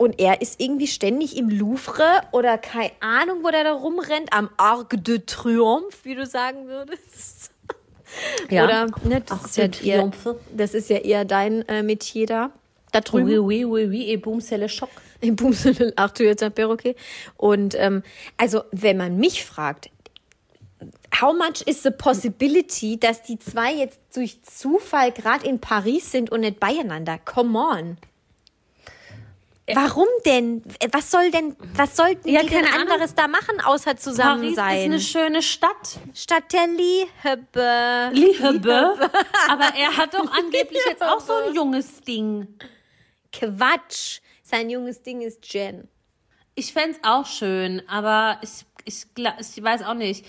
[0.04, 4.50] und er ist irgendwie ständig im Louvre oder keine Ahnung, wo der da rumrennt, am
[4.56, 7.50] Arc de Triomphe, wie du sagen würdest.
[8.48, 8.62] Ja.
[8.62, 10.12] Oder, ne, das, Arc ist ja eher,
[10.56, 12.52] das ist ja eher dein äh, Metier da.
[12.92, 13.26] Da drüben.
[13.26, 14.88] Oui, oui, oui, oui, et boum, c'est le choc.
[15.20, 16.94] Im Bumsel Arthur jetzt ein Perroquet.
[17.36, 18.04] Und ähm,
[18.36, 19.90] also, wenn man mich fragt,
[21.20, 26.30] how much is the possibility, dass die zwei jetzt durch Zufall gerade in Paris sind
[26.30, 27.18] und nicht beieinander?
[27.18, 27.96] Come on.
[29.72, 30.62] Warum denn?
[30.92, 32.80] Was soll denn, was sollten Ja, die denn Ahnung.
[32.80, 34.76] anderes da machen, außer zusammen Paris sein?
[34.78, 35.98] ist eine schöne Stadt.
[36.14, 38.10] Statt der Liebe.
[38.12, 38.94] Liebe.
[39.48, 42.46] Aber er hat doch angeblich jetzt auch so ein junges Ding.
[43.32, 44.20] Quatsch.
[44.42, 45.88] Sein junges Ding ist Jen.
[46.54, 50.24] Ich fänd's auch schön, aber ich, ich, ich weiß auch nicht.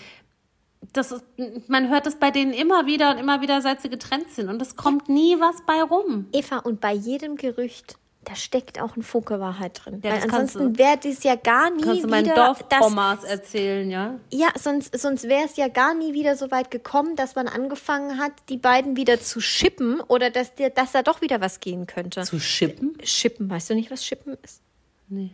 [0.92, 1.24] Das ist,
[1.68, 4.48] man hört das bei denen immer wieder und immer wieder, seit sie getrennt sind.
[4.48, 6.26] Und es kommt nie was bei rum.
[6.32, 7.96] Eva, und bei jedem Gerücht,
[8.28, 10.00] da steckt auch ein Funke Wahrheit drin.
[10.02, 12.16] Ja, Weil kannst ansonsten du- wäre das ja gar nie Kannst du wieder...
[12.16, 14.14] meinen das, Dorfomas erzählen, ja?
[14.32, 18.18] ja, sonst, sonst wäre es ja gar nie wieder so weit gekommen, dass man angefangen
[18.18, 21.86] hat, die beiden wieder zu schippen oder dass, dir, dass da doch wieder was gehen
[21.86, 22.22] könnte.
[22.22, 22.98] Zu schippen?
[23.04, 24.60] Schippen, weißt du nicht, was Schippen ist?
[25.08, 25.30] Nee.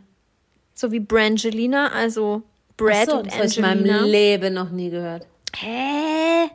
[0.75, 2.43] So wie Brangelina, also
[2.77, 4.05] Brad so, und das habe ich in meinem Angelina.
[4.05, 5.27] Leben noch nie gehört.
[5.57, 6.51] Hä?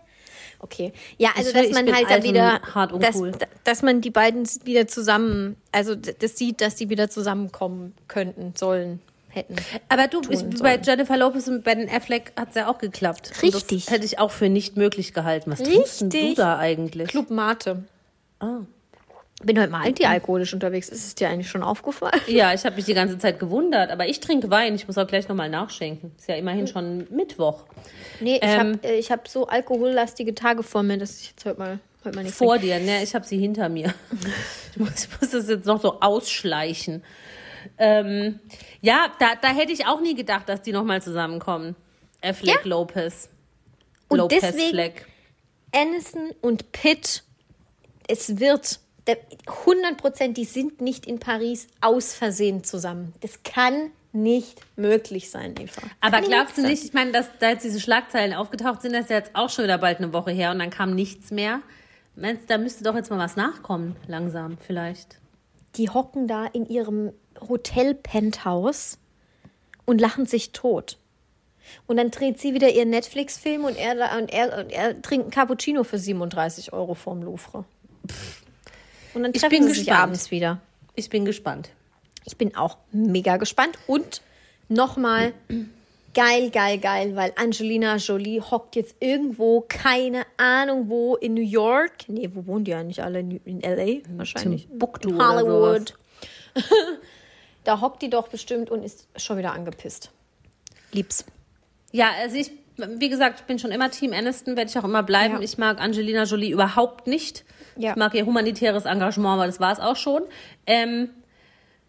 [0.59, 0.91] Okay.
[1.17, 3.21] Ja, also dass man halt da alt und wieder, hart dass,
[3.63, 8.99] dass man die beiden wieder zusammen, also das sieht, dass die wieder zusammenkommen könnten, sollen,
[9.29, 9.55] hätten.
[9.89, 10.79] Aber du, ich, bei.
[10.83, 13.31] Jennifer Lopez und Ben Affleck hat's ja auch geklappt.
[13.41, 13.85] Richtig.
[13.85, 15.51] Das hätte ich auch für nicht möglich gehalten.
[15.51, 16.35] Was tust denn du Richtig.
[16.35, 17.09] da eigentlich?
[17.09, 17.83] Club Mate.
[18.39, 18.61] Ah.
[19.43, 20.89] Bin heute mal antialkoholisch unterwegs.
[20.89, 22.19] Ist es dir eigentlich schon aufgefallen?
[22.25, 24.73] Ja, ich habe mich die ganze Zeit gewundert, aber ich trinke Wein.
[24.73, 26.11] Ich muss auch gleich nochmal nachschenken.
[26.17, 27.65] Ist ja immerhin schon Mittwoch.
[28.19, 28.79] Nee, ich Ähm.
[28.83, 32.23] habe ich hab so alkohollastige Tage vor mir, dass ich jetzt heute mal, heute mal
[32.23, 33.03] nichts Vor dir, ne?
[33.03, 33.93] Ich habe sie hinter mir.
[34.71, 37.03] Ich muss, ich muss das jetzt noch so ausschleichen.
[37.79, 38.39] Ähm,
[38.81, 41.75] ja, da, da hätte ich auch nie gedacht, dass die nochmal zusammenkommen.
[42.21, 42.69] Affleck, Ja.
[42.69, 43.29] Lopez.
[44.07, 45.05] Und Lopez, deswegen- Fleck.
[45.75, 47.23] Aniston und Pitt,
[48.07, 48.79] es wird
[49.45, 53.13] 100 Prozent, die sind nicht in Paris aus Versehen zusammen.
[53.21, 55.81] Das kann nicht möglich sein, Eva.
[56.01, 59.03] Aber Kann glaubst du nicht, ich meine, dass da jetzt diese Schlagzeilen aufgetaucht sind, das
[59.03, 61.61] ist ja jetzt auch schon wieder bald eine Woche her und dann kam nichts mehr.
[62.47, 65.19] Da müsste doch jetzt mal was nachkommen, langsam vielleicht.
[65.75, 67.11] Die hocken da in ihrem
[67.47, 68.97] Hotel-Penthouse
[69.85, 70.97] und lachen sich tot.
[71.85, 75.31] Und dann dreht sie wieder ihren Netflix-Film und er, und, er, und er trinkt einen
[75.31, 77.65] Cappuccino für 37 Euro vorm Louvre.
[79.17, 80.03] Und dann Ich treffen bin sie sich gespannt.
[80.03, 80.59] abends wieder.
[80.93, 81.71] Ich bin gespannt.
[82.25, 83.79] Ich bin auch mega gespannt.
[83.87, 84.21] Und
[84.69, 85.33] nochmal
[86.13, 92.07] geil, geil, geil, weil Angelina Jolie hockt jetzt irgendwo, keine Ahnung wo, in New York.
[92.07, 93.21] Nee, wo wohnen die eigentlich alle?
[93.21, 94.01] In in L.A.
[94.17, 94.67] wahrscheinlich.
[94.67, 95.95] Timbuktu In Hollywood.
[97.63, 100.11] da hockt die doch bestimmt und ist schon wieder angepisst.
[100.91, 101.25] Lieb's.
[101.91, 105.03] Ja, also ich, wie gesagt, ich bin schon immer Team Aniston, werde ich auch immer
[105.03, 105.35] bleiben.
[105.35, 105.41] Ja.
[105.41, 107.43] Ich mag Angelina Jolie überhaupt nicht.
[107.75, 107.91] Ja.
[107.91, 110.23] Ich mag ihr humanitäres Engagement, aber das war es auch schon.
[110.65, 111.09] Ähm,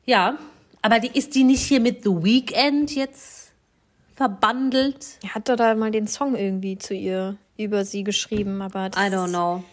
[0.06, 0.38] ja,
[0.82, 3.52] aber die, ist die nicht hier mit The Weeknd jetzt
[4.16, 5.06] verbandelt?
[5.22, 9.00] Er hat doch da mal den Song irgendwie zu ihr über sie geschrieben, aber das
[9.02, 9.64] I don't ist- know.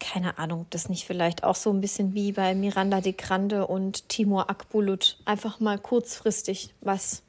[0.00, 3.66] keine Ahnung, ob das nicht vielleicht auch so ein bisschen wie bei Miranda de Grande
[3.66, 7.22] und Timur Akbulut einfach mal kurzfristig was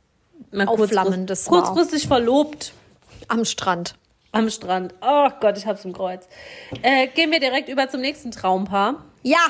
[0.51, 1.63] Mal Aufflammendes war.
[1.63, 2.73] kurzfristig verlobt
[3.27, 3.95] am Strand.
[4.31, 4.93] am Strand.
[5.01, 6.27] Oh Gott, ich hab's im Kreuz.
[6.81, 9.03] Äh, gehen wir direkt über zum nächsten Traumpaar.
[9.23, 9.47] Ja!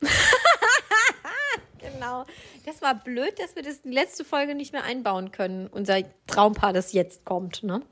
[1.78, 2.24] genau.
[2.66, 5.68] Das war blöd, dass wir das die letzte Folge nicht mehr einbauen können.
[5.68, 7.82] Unser Traumpaar, das jetzt kommt, ne?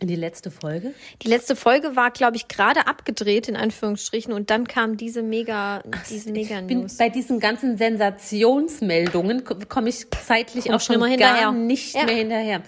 [0.00, 0.94] In die letzte Folge.
[1.22, 5.82] Die letzte Folge war, glaube ich, gerade abgedreht, in Anführungsstrichen, und dann kam diese mega,
[6.08, 6.96] diese mega bin News.
[6.98, 11.52] bei diesen ganzen Sensationsmeldungen ko- komme ich zeitlich Kommst auch schon gar hinterher.
[11.52, 12.04] nicht Ja.
[12.04, 12.62] mehr hinterher.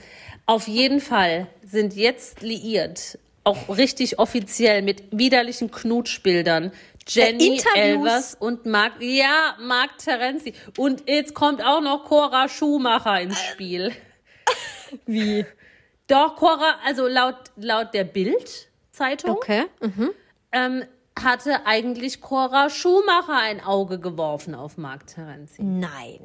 [0.46, 6.72] Auf jeden Fall sind jetzt liiert, auch richtig offiziell mit widerlichen Knutschbildern.
[7.06, 7.78] Jenny Äh.
[7.92, 10.52] Elvers und Mark, ja, Mark Terenzi.
[10.76, 13.92] Und jetzt kommt auch noch Cora Schumacher ins Spiel.
[15.06, 15.44] Wie?
[16.11, 19.64] Doch, Cora, also laut, laut der Bild-Zeitung Okay.
[20.53, 20.85] ähm,
[21.18, 25.62] hatte eigentlich Cora Schumacher ein Auge geworfen auf Mark Terenzi.
[25.62, 26.18] Nein.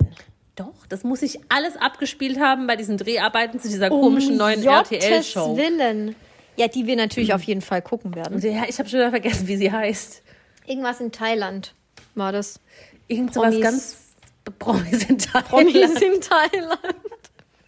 [0.55, 5.57] Doch, das muss ich alles abgespielt haben bei diesen Dreharbeiten zu dieser komischen neuen RTL-Show.
[5.57, 6.15] Willen.
[6.55, 8.39] Ja, die wir natürlich auf jeden Fall gucken werden.
[8.39, 10.23] Ja, ich habe schon wieder vergessen, wie sie heißt.
[10.65, 11.73] Irgendwas in Thailand
[12.15, 12.59] war das.
[13.07, 13.61] Irgend so was Promis.
[13.63, 13.97] ganz
[14.57, 15.49] Promis in Thailand.
[15.49, 16.95] Promis in Thailand.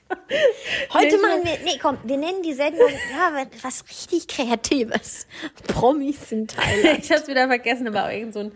[0.94, 5.28] Heute Nee, machen wir, nee, komm, wir nennen die Sendung, ja, was richtig Kreatives.
[5.68, 7.00] Promis in Thailand.
[7.04, 8.52] Ich habe es wieder vergessen, aber irgend so ein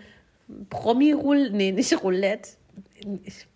[0.69, 1.55] Promi-Roulette.
[1.55, 2.51] Nee, nicht Roulette.
[3.23, 3.47] Ich,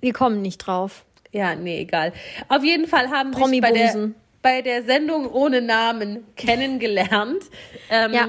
[0.00, 1.04] Wir kommen nicht drauf.
[1.32, 2.12] ja, nee, egal.
[2.48, 4.10] Auf jeden Fall haben sich bei der,
[4.42, 7.42] bei der Sendung ohne Namen kennengelernt.
[7.90, 8.28] Ähm, Ja.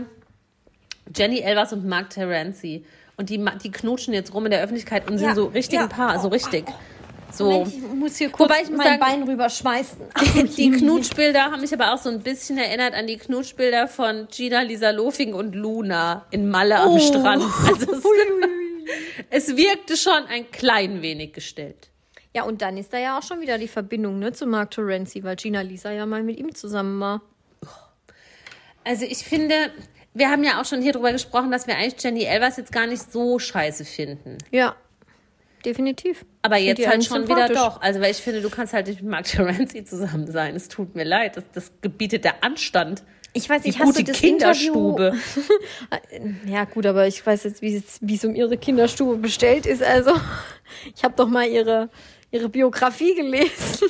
[1.15, 2.83] Jenny Elvers und Mark Terenzi.
[3.15, 5.83] Und die, die knutschen jetzt rum in der Öffentlichkeit und sind Ja, so richtig ja.
[5.83, 6.65] ein Paar, so richtig.
[7.31, 7.51] So.
[7.51, 9.97] Moment, ich muss hier kurz Wobei ich muss mein sagen- Bein rüberschmeißen.
[10.57, 14.61] Die Knutschbilder haben mich aber auch so ein bisschen erinnert an die Knutschbilder von Gina
[14.61, 16.99] Lisa Lofing und Luna in Malle am Oh.
[16.99, 17.43] Strand.
[17.67, 17.91] Also
[19.29, 21.89] es, es wirkte schon ein klein wenig gestellt.
[22.33, 25.23] Ja, und dann ist da ja auch schon wieder die Verbindung ne, zu Mark Terenzi,
[25.23, 27.21] weil Gina Lisa ja mal mit ihm zusammen war.
[28.83, 29.71] Also ich finde,
[30.13, 32.87] wir haben ja auch schon hier drüber gesprochen, dass wir eigentlich Jenny Elvers jetzt gar
[32.87, 34.37] nicht so scheiße finden.
[34.51, 34.75] Ja,
[35.65, 36.23] definitiv.
[36.47, 37.81] Aber jetzt halt eigentlich schon wieder doch.
[37.81, 40.55] Also weil ich finde, du kannst halt nicht mit Mark Terenzi zusammen sein.
[40.55, 41.37] Es tut mir leid.
[41.37, 43.03] Das, das gebietet der Anstand.
[43.33, 45.07] Ich weiß nicht, hast gute du das Kinderstube.
[45.07, 46.33] Interview?
[46.45, 49.83] Ja, gut, aber ich weiß jetzt, wie es, wie es um ihre Kinderstube bestellt ist.
[49.83, 50.11] Also,
[50.95, 51.89] ich habe doch mal ihre,
[52.31, 53.87] ihre Biografie gelesen.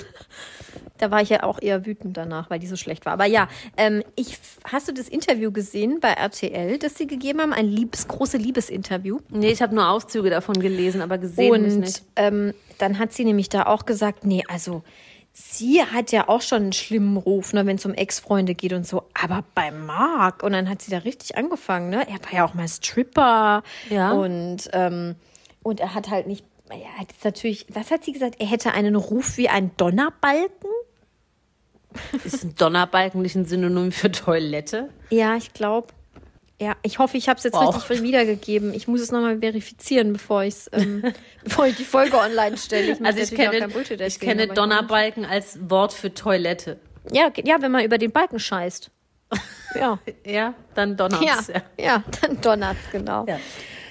[0.98, 3.14] Da war ich ja auch eher wütend danach, weil die so schlecht war.
[3.14, 7.54] Aber ja, ähm, ich, hast du das Interview gesehen bei RTL, das sie gegeben haben?
[7.54, 9.20] Ein liebes, große Liebesinterview.
[9.30, 12.04] Nee, ich habe nur Auszüge davon gelesen, aber gesehen hab ich Und nicht.
[12.16, 14.84] ähm, dann hat sie nämlich da auch gesagt, nee, also
[15.34, 18.88] sie hat ja auch schon einen schlimmen Ruf, ne, wenn es um Ex-Freunde geht und
[18.88, 19.04] so.
[19.14, 22.08] Aber bei Marc, und dann hat sie da richtig angefangen, ne?
[22.08, 23.62] Er war ja auch mal Stripper.
[23.90, 24.14] Ja.
[24.14, 25.16] Und, ähm,
[25.62, 28.36] und er hat halt nicht, er hat jetzt natürlich, was hat sie gesagt?
[28.40, 30.72] Er hätte einen Ruf wie ein Donnerbalken?
[32.24, 34.90] Ist ein Donnerbalken nicht ein Synonym für Toilette?
[35.10, 35.88] Ja, ich glaube.
[36.60, 37.76] Ja, ich hoffe, ich habe es jetzt Wow.
[37.88, 38.74] richtig wiedergegeben.
[38.74, 41.04] Ich muss es nochmal verifizieren, bevor, ich's, ähm,
[41.44, 42.94] bevor ich die Folge online stelle.
[42.94, 43.68] Ich muss Also ich kenne,
[44.08, 46.80] ich kenne Donnerbalken als Wort für Toilette.
[47.12, 48.92] Ja, ja, wenn man über den Balken scheißt.
[49.76, 50.00] Ja.
[50.26, 51.48] Ja, dann donnert's.
[51.50, 51.86] Ja, Ja.
[51.86, 53.26] ja, dann donnert's, genau.
[53.28, 53.40] Ja.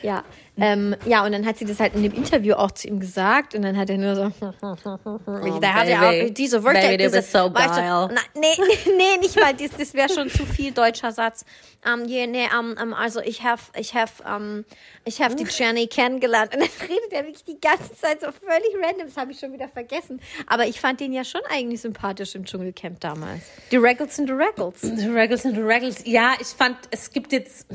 [0.02, 0.24] Ja.
[0.58, 3.54] Ähm, ja, und dann hat sie das halt in dem Interview auch zu ihm gesagt
[3.54, 4.32] und dann hat er nur so,
[5.60, 9.18] da hat er auch diese Wörter, Baby, diese, so weißt du, na, nee, nee, nee,
[9.20, 11.44] nicht mal, das, das wäre schon zu viel deutscher Satz.
[11.84, 14.64] Um, yeah, nee, um, um, also ich have, ich have, um,
[15.04, 19.06] ich die Jenny kennengelernt und dann redet er wirklich die ganze Zeit so völlig random,
[19.06, 20.20] das habe ich schon wieder vergessen.
[20.46, 23.42] Aber ich fand den ja schon eigentlich sympathisch im Dschungelcamp damals.
[23.70, 24.80] Die Reggles und die Reggles.
[24.80, 26.02] The Regals and the Regals.
[26.04, 27.66] Ja, ich fand, es gibt jetzt,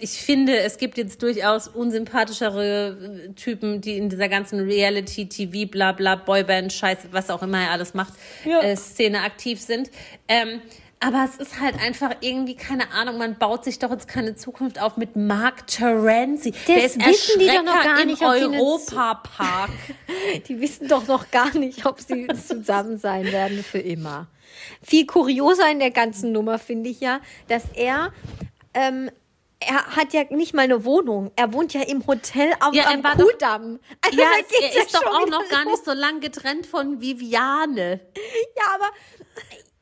[0.00, 5.92] ich finde, es gibt jetzt durchaus unsympathischere äh, Typen, die in dieser ganzen Reality-TV, bla
[5.92, 8.12] bla, Boyband, Scheiße, was auch immer er alles macht,
[8.44, 8.60] Ja.
[8.60, 9.90] äh, Szene aktiv sind.
[10.28, 10.60] Ähm,
[10.98, 14.80] aber es ist halt einfach irgendwie, keine Ahnung, man baut sich doch jetzt keine Zukunft
[14.80, 16.52] auf mit Mark Terenzi.
[16.66, 19.70] Der ist wissen die doch noch gar im nicht, eine- Europapark.
[20.48, 24.26] Die wissen doch noch gar nicht, ob sie zusammen sein werden für immer.
[24.82, 28.12] Viel kurioser in der ganzen Nummer finde ich ja, dass er,
[28.74, 29.10] ähm,
[29.60, 31.30] er hat ja nicht mal eine Wohnung.
[31.36, 33.80] Er wohnt ja im Hotel am, Ja, am doch- Kudamm.
[34.04, 37.00] Also ja, es, er ist doch schon auch noch gar nicht so lang getrennt von
[37.00, 38.00] Viviane.
[38.56, 38.90] Ja, aber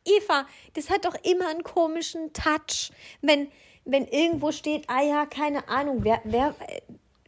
[0.05, 2.93] Eva, das hat doch immer einen komischen Touch.
[3.23, 3.51] Wenn,
[3.85, 6.55] wenn irgendwo steht, ah ja, keine Ahnung, wer, wer,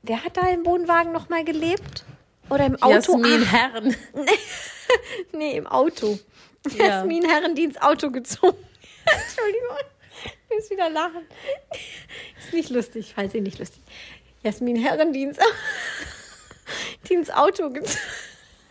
[0.02, 2.04] wer hat da im Wohnwagen nochmal gelebt?
[2.48, 2.90] Oder im Auto?
[3.18, 3.96] Jasmin Ach, Herren.
[5.32, 6.18] nee, im Auto.
[6.76, 6.86] Ja.
[6.86, 8.56] Jasmin Herren, die ins Auto gezogen.
[9.04, 9.76] Entschuldigung,
[10.56, 11.26] muss wieder lachen.
[12.38, 13.82] Ist nicht lustig, falls ihr nicht lustig.
[14.42, 15.38] Jasmin Herren, die ins,
[17.08, 17.98] die ins Auto gezogen.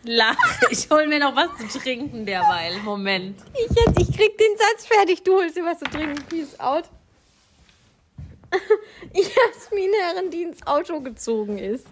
[0.04, 0.36] Lach.
[0.70, 2.78] Ich hol mir noch was zu trinken derweil.
[2.78, 3.40] Moment.
[3.54, 5.24] Ich jetzt, ich krieg den Satz fertig.
[5.24, 6.22] Du holst dir was zu trinken.
[6.28, 6.84] Peace out.
[9.12, 11.86] Jasmin Herren, die ins Auto gezogen ist.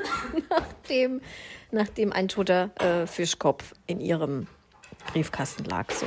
[0.50, 1.20] nachdem,
[1.70, 4.48] nachdem ein toter äh, Fischkopf in ihrem
[5.12, 5.90] Briefkasten lag.
[5.92, 6.06] So.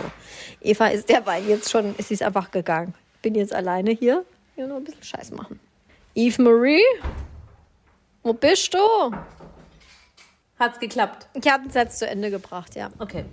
[0.59, 2.93] Eva ist derweil jetzt schon, sie ist einfach gegangen.
[3.23, 4.25] Bin jetzt alleine hier.
[4.53, 5.59] Hier nur ein bisschen Scheiß machen.
[6.13, 6.83] Eve Marie?
[8.21, 8.77] Wo bist du?
[10.59, 11.27] Hat's geklappt.
[11.33, 12.91] Ich habe den Satz zu Ende gebracht, ja.
[12.99, 13.25] Okay.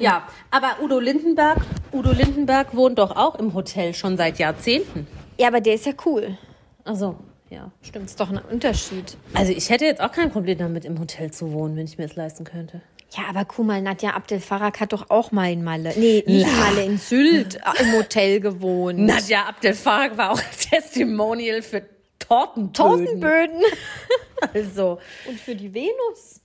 [0.00, 1.58] Ja, aber Udo Lindenberg,
[1.92, 5.06] Udo Lindenberg wohnt doch auch im Hotel schon seit Jahrzehnten.
[5.38, 6.36] Ja, aber der ist ja cool.
[6.82, 7.16] Also,
[7.50, 8.06] ja, stimmt.
[8.06, 9.16] Ist doch ein Unterschied.
[9.32, 12.04] Also ich hätte jetzt auch kein Problem damit, im Hotel zu wohnen, wenn ich mir
[12.04, 12.82] es leisten könnte.
[13.16, 16.46] Ja, aber guck mal, Nadja Abdel Farag hat doch auch mal in Malle, nee, nicht
[16.46, 18.98] in Malle, in Sylt im Hotel gewohnt.
[18.98, 21.82] Nadja Abdel Farag war auch Testimonial für
[22.18, 22.72] Tortenböden.
[22.72, 23.62] Tortenböden.
[24.52, 26.40] Also, Und für die Venus.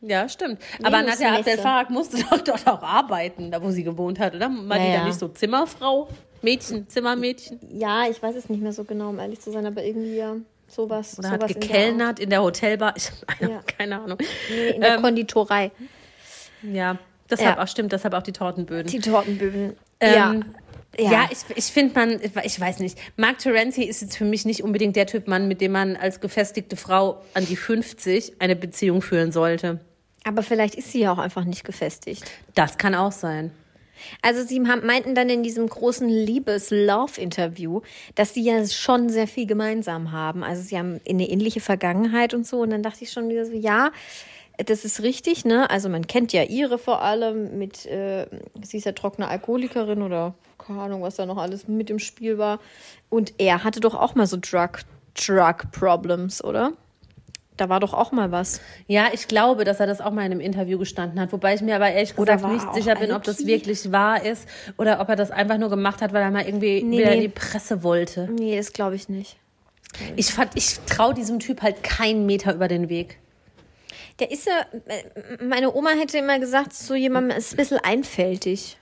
[0.00, 0.60] ja, stimmt.
[0.82, 1.58] Aber Nadja Abdel.
[1.58, 4.50] Farag musste doch dort auch arbeiten, da wo sie gewohnt hat, oder?
[4.50, 6.08] War Ja, die da nicht so Zimmerfrau?
[6.42, 7.60] Mädchen, Zimmermädchen?
[7.70, 10.34] Ja, ich weiß es nicht mehr so genau, um ehrlich zu sein, aber irgendwie ja,
[10.66, 11.18] sowas.
[11.18, 12.94] Oder sowas hat in der gekellnert in der Hotelbar?
[12.96, 13.10] Ich
[13.40, 13.60] habe Ja.
[13.78, 14.18] keine Ahnung.
[14.50, 15.70] Nee, in der Ähm, Konditorei.
[16.72, 16.98] Ja,
[17.30, 17.62] deshalb Ja.
[17.62, 18.90] auch stimmt, deshalb auch die Tortenböden.
[18.90, 19.76] Die Tortenböden.
[20.00, 20.44] Ähm,
[20.98, 21.10] ja.
[21.10, 24.62] Ja, ich, ich finde man, ich weiß nicht, Mark Terenzi ist jetzt für mich nicht
[24.62, 29.02] unbedingt der Typ Mann, mit dem man als gefestigte Frau an die 50 eine Beziehung
[29.02, 29.80] führen sollte.
[30.22, 32.22] Aber vielleicht ist sie ja auch einfach nicht gefestigt.
[32.54, 33.50] Das kann auch sein.
[34.22, 37.80] Also sie haben- meinten dann in diesem großen Liebes-Love-Interview,
[38.14, 40.42] dass sie ja schon sehr viel gemeinsam haben.
[40.44, 42.60] Also sie haben eine ähnliche Vergangenheit und so.
[42.60, 43.90] Und dann dachte ich schon wieder so, ja,
[44.58, 45.68] das ist richtig, ne?
[45.70, 48.26] Also man kennt ja ihre vor allem mit, äh,
[48.62, 52.38] sie ist ja trockene Alkoholikerin oder keine Ahnung, was da noch alles mit im Spiel
[52.38, 52.60] war.
[53.10, 54.80] Und er hatte doch auch mal so Drug,
[55.14, 56.72] Drug Problems, oder?
[57.56, 58.60] Da war doch auch mal was.
[58.88, 61.60] Ja, ich glaube, dass er das auch mal in einem Interview gestanden hat, wobei ich
[61.60, 65.08] mir aber ehrlich gesagt nicht er sicher bin, ob das wirklich wahr ist oder ob
[65.08, 67.16] er das einfach nur gemacht hat, weil er mal irgendwie Nee, wieder nee.
[67.16, 68.28] in die Presse wollte.
[68.32, 69.36] Nee, das glaube ich nicht.
[70.16, 73.18] Ich fand, ich traue diesem Typ halt keinen Meter über den Weg.
[74.20, 74.64] Der ist ja,
[75.42, 78.76] meine Oma hätte immer gesagt, so jemand ist ein bisschen einfältig.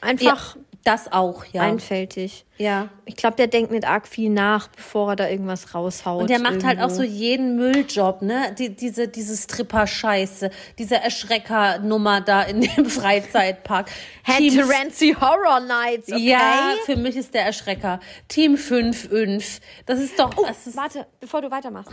[0.00, 1.62] Einfach Ja, das auch, ja.
[1.62, 2.44] einfältig.
[2.58, 2.88] ja.
[3.04, 6.22] Ich glaube, der denkt nicht arg viel nach, bevor er da irgendwas raushaut.
[6.22, 6.96] Und der macht halt auch irgendwo.
[6.96, 8.54] so jeden Mülljob, ne?
[8.58, 13.88] Die, diese, diese Stripper-Scheiße, diese Erschrecker-Nummer da in dem Freizeitpark.
[14.36, 16.28] Team- Terenzi Horror Nights, okay?
[16.30, 18.00] Ja, für mich ist der Erschrecker.
[18.28, 19.60] Team 5, 5.
[19.86, 20.30] Das ist doch.
[20.36, 21.92] Oh, ist, warte, bevor du weitermachst.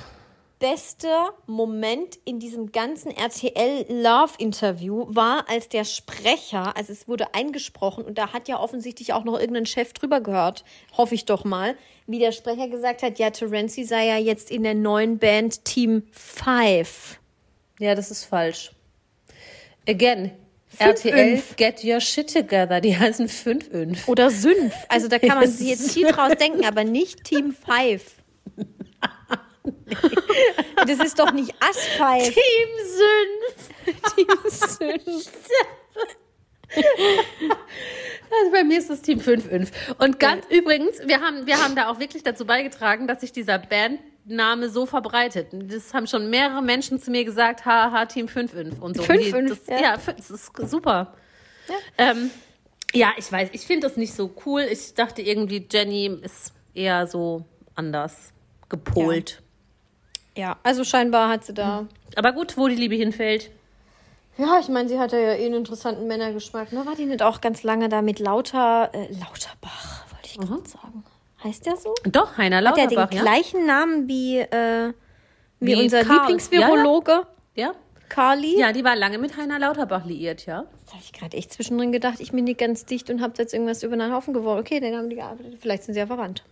[0.63, 7.33] Bester Moment in diesem ganzen RTL Love Interview war, als der Sprecher, also es wurde
[7.33, 10.63] eingesprochen und da hat ja offensichtlich auch noch irgendein Chef drüber gehört,
[10.95, 11.75] hoffe ich doch mal,
[12.07, 16.03] wie der Sprecher gesagt hat, ja, Terenzi sei ja jetzt in der neuen Band Team
[16.13, 17.19] 5.
[17.79, 18.71] ja, das ist falsch.
[19.85, 20.31] Again,
[20.77, 21.57] RTL Fünf.
[21.57, 24.07] Get Your Shit Together, die heißen 5-5.
[24.07, 24.73] Oder Sünf.
[24.87, 28.22] Also da kann man sich jetzt viel draus denken, aber nicht Team 5.
[30.85, 32.33] Das ist doch nicht 5.
[32.33, 34.15] Team Sünf.
[34.15, 35.29] Team Sünf.
[38.31, 39.69] Also bei mir ist es Team 5-5.
[39.99, 43.59] Und ganz übrigens, wir haben, wir haben da auch wirklich dazu beigetragen, dass sich dieser
[43.59, 45.49] Bandname so verbreitet.
[45.53, 49.03] Das haben schon mehrere Menschen zu mir gesagt, haha, Team 5-5 und so.
[49.03, 49.81] 5-5, Und die- das, ja.
[49.81, 49.97] ja.
[49.97, 51.13] das ist super.
[51.67, 52.31] Ja, ähm,
[52.93, 54.61] ja ich weiß, ich finde das nicht so cool.
[54.61, 57.45] Ich dachte irgendwie, Jenny ist eher so
[57.75, 58.33] anders
[58.67, 59.42] gepolt.
[60.37, 61.87] Ja, also scheinbar hat sie da.
[62.15, 63.51] Aber gut, wo die Liebe hinfällt.
[64.37, 66.71] Ja, ich meine, sie hatte ja eh einen interessanten Männergeschmack.
[66.73, 66.85] Ne?
[66.85, 71.03] War die nicht auch ganz lange da mit Lauter, äh, Lauterbach, wollte ich gerade sagen.
[71.43, 71.93] Heißt der so?
[72.05, 73.23] Doch, Heiner Hat er Lauterbach, den ja.
[73.23, 74.93] gleichen Namen wie, äh,
[75.59, 76.17] wie, Wie unser Karl.
[76.19, 77.73] Lieblingsvirologe, Ja?
[78.09, 78.57] Carly?
[78.59, 80.63] ja, die war lange mit Heiner Lauterbach liiert, ja.
[80.85, 83.53] Da habe ich gerade echt zwischendrin gedacht, ich bin nicht ganz dicht und habe jetzt
[83.53, 84.61] irgendwas über den Haufen geworfen.
[84.61, 85.57] Okay, dann haben die gearbeitet.
[85.61, 86.43] Vielleicht sind sie ja verwandt.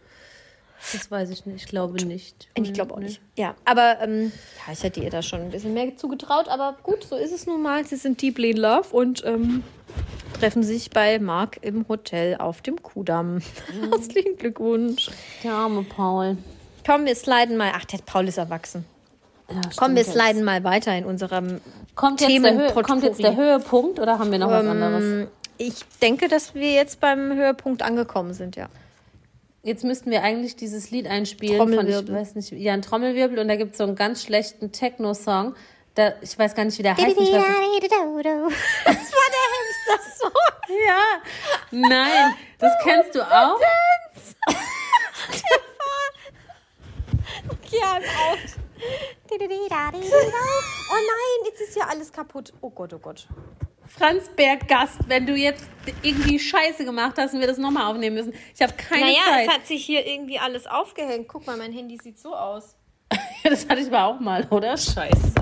[0.91, 2.49] Das weiß ich nicht, ich glaube nicht.
[2.55, 3.21] Ich glaube auch nicht.
[3.37, 4.31] Ja, aber ähm,
[4.65, 6.47] ja, ich hätte ihr da schon ein bisschen mehr zugetraut.
[6.47, 7.85] Aber gut, so ist es nun mal.
[7.85, 9.63] Sie sind deeply in love und ähm,
[10.39, 13.41] treffen sich bei Marc im Hotel auf dem Kudamm.
[13.91, 15.09] Herzlichen Glückwunsch.
[15.43, 16.37] Der arme Paul.
[16.85, 17.71] Komm, wir sliden mal.
[17.75, 18.85] Ach, der Paul ist erwachsen.
[19.49, 21.61] Ja, Komm, wir sliden mal weiter in unserem.
[21.93, 25.03] Kommt jetzt, der kommt jetzt der Höhepunkt oder haben wir noch was anderes?
[25.03, 25.27] Ähm,
[25.57, 28.67] ich denke, dass wir jetzt beim Höhepunkt angekommen sind, ja.
[29.63, 32.15] Jetzt müssten wir eigentlich dieses Lied einspielen von, ich Trommelwirbel.
[32.15, 35.55] weiß nicht, ja, ein Trommelwirbel und da gibt es so einen ganz schlechten Techno-Song.
[35.93, 37.07] Da, ich weiß gar nicht, wie der heißt.
[37.07, 37.27] Ich weiß,
[38.85, 40.31] Das war der Hamster-Song.
[40.87, 41.03] ja,
[41.71, 43.59] nein, das kennst du auch.
[47.71, 48.39] Ja, Out.
[50.91, 52.51] Oh nein, jetzt ist ja alles kaputt.
[52.61, 53.27] Oh Gott, oh Gott.
[53.97, 55.65] Franz Berggast, wenn du jetzt
[56.01, 58.33] irgendwie Scheiße gemacht hast und wir das nochmal aufnehmen müssen.
[58.55, 59.47] Ich habe keine Naja, Zeit.
[59.47, 61.27] es hat sich hier irgendwie alles aufgehängt.
[61.27, 62.75] Guck mal, mein Handy sieht so aus.
[63.43, 64.77] das hatte ich aber auch mal, oder?
[64.77, 65.33] Scheiße.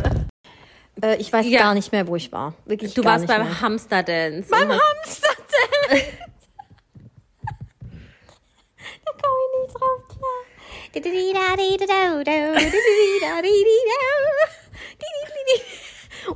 [1.01, 1.59] Äh, ich weiß Ja.
[1.59, 2.53] gar nicht mehr, wo ich war.
[2.65, 3.61] Wirklich Du gar warst nicht beim mehr.
[3.61, 4.49] Hamsterdance.
[4.49, 5.29] Beim Hamster.
[5.89, 5.95] da
[9.11, 10.39] komme ich nicht drauf klar.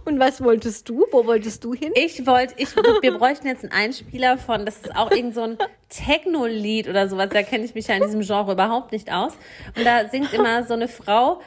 [0.05, 1.05] Und was wolltest du?
[1.11, 1.91] Wo wolltest du hin?
[1.95, 5.57] Ich wollte, ich, wir bräuchten jetzt einen Einspieler von, das ist auch irgend so ein
[5.89, 9.34] Techno-Lied oder sowas, da kenne ich mich ja in diesem Genre überhaupt nicht aus.
[9.75, 11.41] Und da singt immer so eine Frau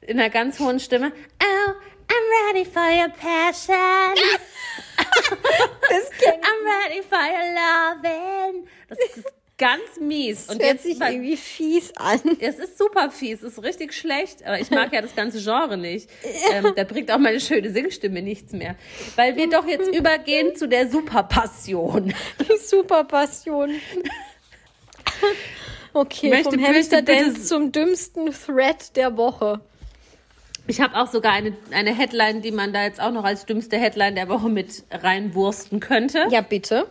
[0.00, 1.12] in einer ganz hohen Stimme,
[1.42, 1.72] Oh,
[2.08, 3.76] I'm ready for your passion.
[5.90, 6.10] Das.
[6.26, 8.66] I'm ready for your loving.
[8.88, 9.24] Das ist
[9.58, 10.48] ganz mies.
[10.48, 12.20] Und hört jetzt sich irgendwie fies an.
[12.40, 15.76] es ist super fies, es ist richtig schlecht, aber ich mag ja das ganze Genre
[15.76, 16.08] nicht.
[16.52, 18.74] Ähm, da bringt auch meine schöne Singstimme nichts mehr.
[19.16, 22.12] Weil wir doch jetzt übergehen zu der Superpassion.
[22.40, 23.74] Die Superpassion.
[25.92, 29.60] Okay, Möchte vom Hamsterdance bitte- zum dümmsten Thread der Woche.
[30.66, 33.76] Ich habe auch sogar eine, eine Headline, die man da jetzt auch noch als dümmste
[33.76, 36.26] Headline der Woche mit reinwursten könnte.
[36.30, 36.90] Ja, bitte.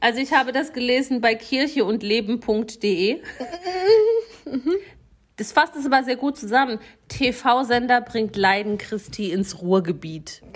[0.00, 3.20] Also ich habe das gelesen bei kircheundleben.de.
[5.36, 6.78] Das fasst es aber sehr gut zusammen.
[7.08, 10.42] TV-Sender bringt Leiden Christi ins Ruhrgebiet.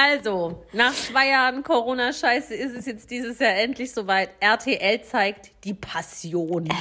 [0.00, 4.30] Also, nach zwei Jahren Corona-Scheiße ist es jetzt dieses Jahr endlich soweit.
[4.40, 6.68] RTL zeigt die Passion.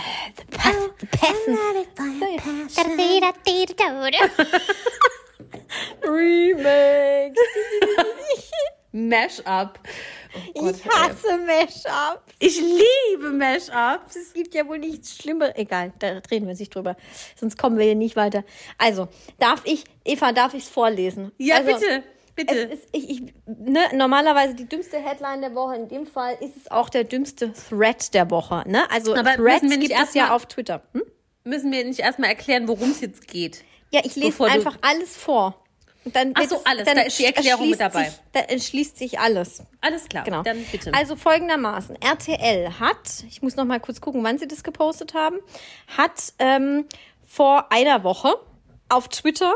[6.03, 7.35] Remake.
[8.97, 9.79] Mash-up.
[10.53, 12.21] Oh Gott, Ich hasse Mashup.
[12.39, 14.15] ich liebe Mash-ups.
[14.15, 15.55] Es gibt ja wohl nichts Schlimmeres.
[15.55, 16.95] Egal, da reden wir nicht drüber.
[17.39, 18.43] Sonst kommen wir hier nicht weiter.
[18.77, 19.07] Also,
[19.39, 21.31] darf ich, Eva, darf ich es vorlesen?
[21.37, 22.03] Ja, also, bitte,
[22.35, 22.55] bitte.
[22.55, 25.75] Ist, ich, ich, ne, normalerweise die dümmste Headline der Woche.
[25.75, 28.63] In dem Fall ist es auch der dümmste Thread der Woche.
[28.67, 28.89] Ne?
[28.91, 30.81] Also Aber Threads müssen wir nicht gibt es erst ja auf Twitter.
[30.93, 31.03] Hm?
[31.43, 33.63] Müssen wir nicht erstmal erklären, worum es jetzt geht?
[33.91, 35.63] Ja, ich lese einfach alles vor.
[36.13, 36.85] Dann Ach so, es- alles.
[36.85, 38.05] Da ist die Erklärung mit dabei.
[38.05, 39.63] Sich, da entschließt sich alles.
[39.81, 40.43] Alles klar, Genau.
[40.43, 40.93] dann bitte.
[40.93, 45.37] Also folgendermaßen: RTL hat, ich muss noch mal kurz gucken, wann sie das gepostet haben,
[45.97, 46.85] hat ähm,
[47.25, 48.35] vor einer Woche
[48.89, 49.53] auf Twitter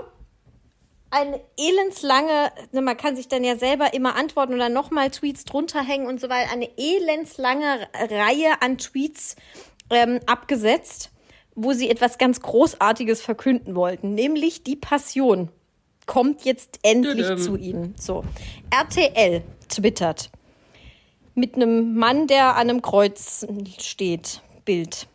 [1.14, 5.82] eine elendslange, ne, man kann sich dann ja selber immer antworten oder nochmal Tweets drunter
[5.82, 9.36] hängen und so weiter, eine elendslange Reihe an Tweets
[9.90, 11.12] ähm, abgesetzt,
[11.54, 15.50] wo sie etwas ganz Großartiges verkünden wollten, nämlich die Passion
[16.12, 17.96] kommt jetzt endlich zu ihnen.
[17.98, 18.26] So,
[18.70, 20.30] RTL twittert
[21.36, 23.48] mit einem Mann, der an einem Kreuz
[23.80, 24.42] steht.
[24.66, 25.08] Bild.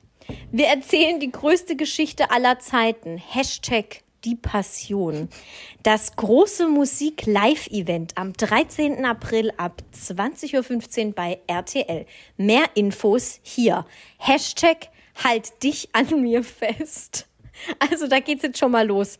[0.50, 3.18] Wir erzählen die größte Geschichte aller Zeiten.
[3.18, 5.28] Hashtag Die Passion.
[5.82, 9.04] Das große Musik-Live-Event am 13.
[9.04, 12.06] April ab 20.15 Uhr bei RTL.
[12.38, 13.84] Mehr Infos hier.
[14.16, 14.88] Hashtag
[15.22, 17.28] halt dich an mir fest.
[17.90, 19.18] Also da geht's jetzt schon mal los.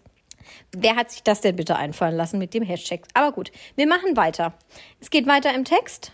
[0.72, 3.02] Wer hat sich das denn bitte einfallen lassen mit dem Hashtag?
[3.14, 4.54] Aber gut, wir machen weiter.
[5.00, 6.12] Es geht weiter im Text.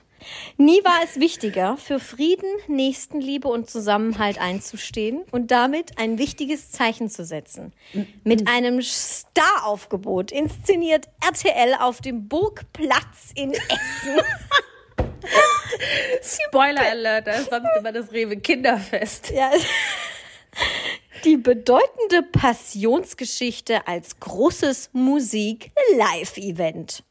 [0.56, 7.10] Nie war es wichtiger, für Frieden, Nächstenliebe und Zusammenhalt einzustehen und damit ein wichtiges Zeichen
[7.10, 7.72] zu setzen.
[8.24, 14.20] Mit einem Staraufgebot inszeniert RTL auf dem Burgplatz in Essen.
[16.22, 19.30] Spoiler Alert, da ist sonst immer das Rewe Kinderfest.
[19.30, 19.50] Ja,
[21.24, 27.02] die bedeutende Passionsgeschichte als großes Musik-Live-Event.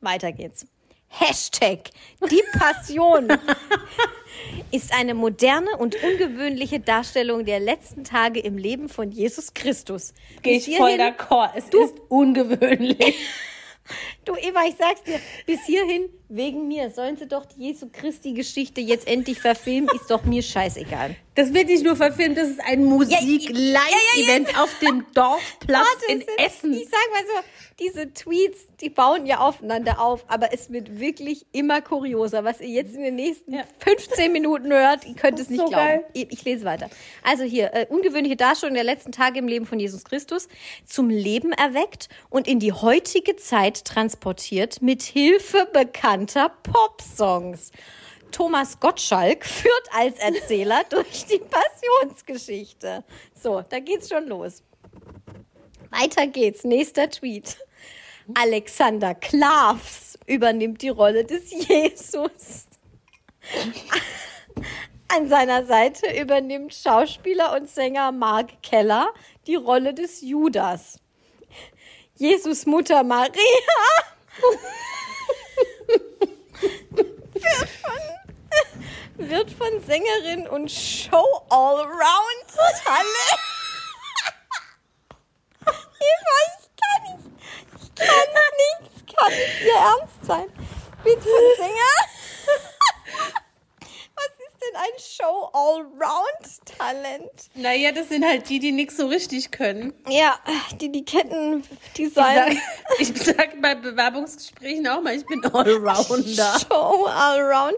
[0.00, 0.66] Weiter geht's.
[1.08, 1.90] Hashtag
[2.28, 3.28] die Passion
[4.72, 10.12] ist eine moderne und ungewöhnliche Darstellung der letzten Tage im Leben von Jesus Christus.
[10.42, 11.50] Gehe ich voll d'accord.
[11.54, 13.14] Es ist ungewöhnlich.
[14.24, 18.32] Du Eva, ich sag's dir, bis hierhin wegen mir sollen sie doch die Jesu Christi
[18.32, 21.14] Geschichte jetzt endlich verfilmen, ist doch mir scheißegal.
[21.34, 26.26] Das wird nicht nur verfilmt, das ist ein Musik-Live-Event auf dem Dorfplatz Warte, in es
[26.26, 26.72] sind- Essen.
[26.72, 27.42] Ich sag mal so,
[27.78, 32.44] diese Tweets, die bauen ja aufeinander auf, aber es wird wirklich immer kurioser.
[32.44, 33.64] Was ihr jetzt in den nächsten Ja.
[33.78, 36.02] 15 Minuten hört, ihr könnt es nicht so glauben.
[36.12, 36.88] Ich, ich lese weiter.
[37.22, 40.48] Also hier, äh, ungewöhnliche Darstellung der letzten Tage im Leben von Jesus Christus,
[40.84, 47.72] zum Leben erweckt und in die heutige Zeit transportiert mit Hilfe bekannter Popsongs.
[48.30, 53.04] Thomas Gottschalk führt als Erzähler durch die Passionsgeschichte.
[53.34, 54.62] So, da geht's schon los.
[55.94, 56.64] Weiter geht's.
[56.64, 57.56] Nächster Tweet.
[58.34, 62.66] Alexander Klavs übernimmt die Rolle des Jesus.
[65.08, 69.08] An seiner Seite übernimmt Schauspieler und Sänger Mark Keller
[69.46, 70.98] die Rolle des Judas.
[72.16, 73.36] Jesus Mutter Maria
[77.34, 78.00] wird von,
[79.28, 81.90] wird von Sängerin und Show-Allround
[82.84, 83.53] Talent
[86.10, 87.26] Eva, ich kann nicht.
[87.82, 88.08] Ich kann
[88.62, 88.88] nichts.
[89.16, 90.46] Kann nicht ihr Ernst sein.
[91.04, 91.94] Wird von Sänger.
[94.16, 97.50] Was ist denn ein Show-Allround-Talent?
[97.54, 99.92] Naja, das sind halt die, die nichts so richtig können.
[100.08, 100.38] Ja,
[100.80, 101.62] die die Ketten
[101.96, 102.52] Ich sag,
[102.98, 106.58] ich sag bei Bewerbungsgesprächen auch mal, ich bin Allrounder.
[106.70, 107.76] Show-Allround.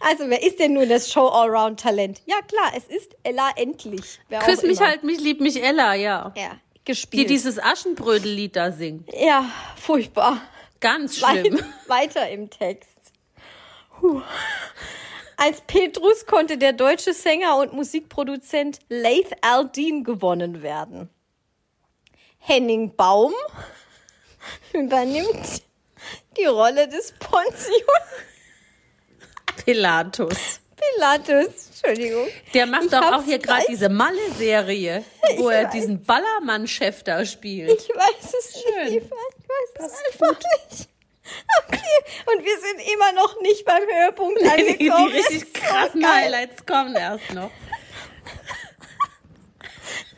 [0.00, 2.22] Also, wer ist denn nun das Show-Allround-Talent?
[2.26, 4.20] Ja, klar, es ist Ella Endlich.
[4.44, 4.88] Küss mich immer.
[4.88, 6.32] halt, mich lieb mich Ella, ja.
[6.36, 6.52] Ja,
[6.86, 7.30] Die gespielt.
[7.30, 9.08] dieses Aschenbrödel-Lied da singt.
[9.14, 9.44] ja,
[9.76, 10.40] furchtbar.
[10.80, 11.60] Ganz schlimm.
[11.86, 12.90] weiter im Text.
[14.00, 14.20] Puh.
[15.36, 21.08] Als Petrus konnte der deutsche Sänger und Musikproduzent Laith Aldin gewonnen werden.
[22.38, 23.32] Henning Baum
[24.72, 25.62] übernimmt
[26.36, 27.62] die Rolle des Pontius
[29.64, 30.61] Pilatus.
[30.94, 31.68] Pilatus.
[31.84, 32.28] Entschuldigung.
[32.54, 35.04] Der macht Ich doch auch hier gerade diese Malle-Serie,
[35.36, 35.72] wo Ich er weiß.
[35.72, 37.70] diesen Ballermann-Chef da spielt.
[37.70, 38.94] Ich weiß es Schön.
[38.94, 39.04] nicht.
[39.04, 40.88] Ich weiß es einfach nicht.
[41.66, 45.08] Okay, und wir sind immer noch nicht beim Höhepunkt Die, angekommen.
[45.10, 46.06] die richtig Ist so krassen.
[46.06, 47.50] Highlights kommen erst noch.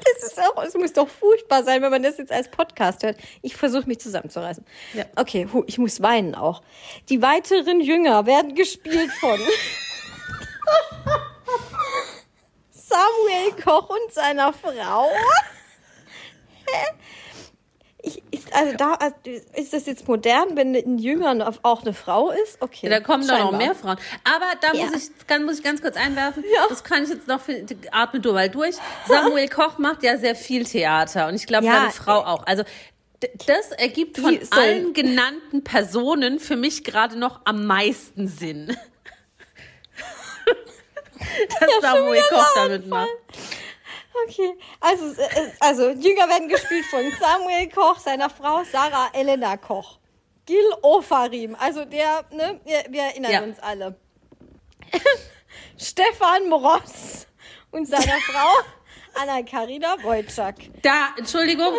[0.06, 3.16] Das ist auch, es muss doch furchtbar sein, wenn man das jetzt als Podcast hört.
[3.40, 4.64] Ich versuche mich zusammenzureißen.
[4.92, 5.04] Ja.
[5.16, 6.62] Okay, ich muss weinen auch.
[7.08, 9.40] Die weiteren Jünger werden gespielt von
[12.70, 15.08] Samuel Koch und seiner Frau.
[18.06, 19.16] Ich, ist, also da, also
[19.54, 22.60] ist das jetzt modern, wenn ein Jünger auch eine Frau ist?
[22.60, 22.90] Okay.
[22.90, 23.96] Da kommen doch noch mehr Frauen.
[24.24, 24.86] Aber da Ja.
[24.86, 26.66] muss, ich, kann, muss ich ganz kurz einwerfen, Ja.
[26.68, 28.76] das kann ich jetzt noch, für, atme du mal durch.
[29.08, 31.78] Samuel Koch macht ja sehr viel Theater und ich glaube, Ja.
[31.80, 32.44] seine Frau auch.
[32.46, 32.64] Also
[33.46, 38.76] das ergibt von allen genannten Personen für mich gerade noch am meisten Sinn.
[41.60, 43.08] Dass Samuel Koch damit macht.
[44.26, 45.12] Okay, also,
[45.60, 49.98] also Jünger werden gespielt von Samuel Koch, seiner Frau Sarah Elena Koch.
[50.46, 53.42] Gil Ofarim, also der, ne, wir, wir erinnern Ja.
[53.42, 53.96] uns alle.
[55.78, 57.26] Stefan Moross
[57.70, 58.48] und seiner Frau
[59.20, 60.70] Anna-Karina Wojcik.
[60.82, 61.72] Da, Entschuldigung,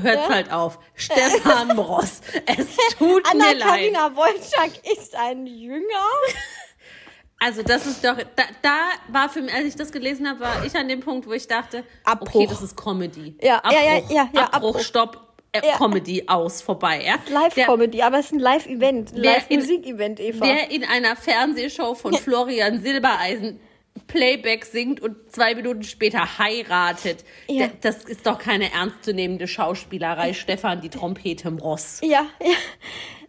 [0.00, 0.78] hört's halt auf.
[0.94, 3.62] Stefan Ross, es tut mir leid.
[3.62, 6.06] Anna-Karina Wojcik ist ein Jünger.
[7.44, 8.76] Also das ist doch, da, da
[9.08, 11.46] war für mich, als ich das gelesen habe, war ich an dem Punkt, wo ich
[11.46, 12.34] dachte, Abbruch.
[12.34, 13.36] okay, das ist Comedy.
[13.42, 14.80] Ja, Abbruch, ja, ja, ja, ja, Abbruch, Abbruch.
[14.80, 15.76] Stopp, äh, Ja.
[15.76, 17.04] Comedy, aus, vorbei.
[17.04, 17.16] Ja?
[17.30, 20.46] Live-Comedy, aber es ist ein Live-Event, Live-Musik-Event, Eva.
[20.46, 23.60] Wer in einer Fernsehshow von Florian Silbereisen
[24.06, 27.24] Playback singt und zwei Minuten später heiratet.
[27.46, 27.68] Ja.
[27.82, 30.32] Das ist doch keine ernstzunehmende Schauspielerei.
[30.32, 32.00] Stefan, die Trompete im Ross.
[32.02, 32.56] Ja, ja.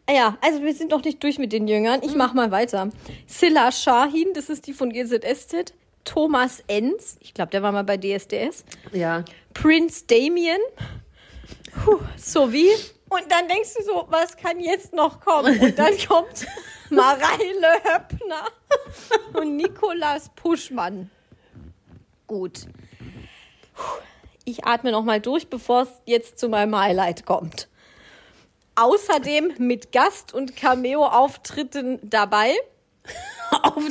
[0.09, 2.01] Ja, also wir sind noch nicht durch mit den Jüngern.
[2.03, 2.89] Ich mach mal weiter.
[3.25, 5.73] Silla Shahin, das ist die von GZSZ.
[6.03, 8.63] Thomas Enz, ich glaube, der war mal bei DSDS.
[8.93, 9.25] Ja.
[9.55, 10.59] Prince Damien.
[11.83, 12.69] Puh, sowie.
[13.09, 15.59] Und dann denkst du so, was kann jetzt noch kommen?
[15.59, 16.45] Und dann kommt
[16.91, 18.45] Mareile Höppner
[19.33, 21.09] und Nikolas Puschmann.
[22.27, 22.65] Gut.
[23.73, 23.83] Puh,
[24.43, 27.67] Ich atme noch mal durch, bevor es jetzt zu meinem Highlight kommt.
[28.75, 32.55] Außerdem mit Gast- und Cameo-Auftritten dabei.
[33.61, 33.83] Auf,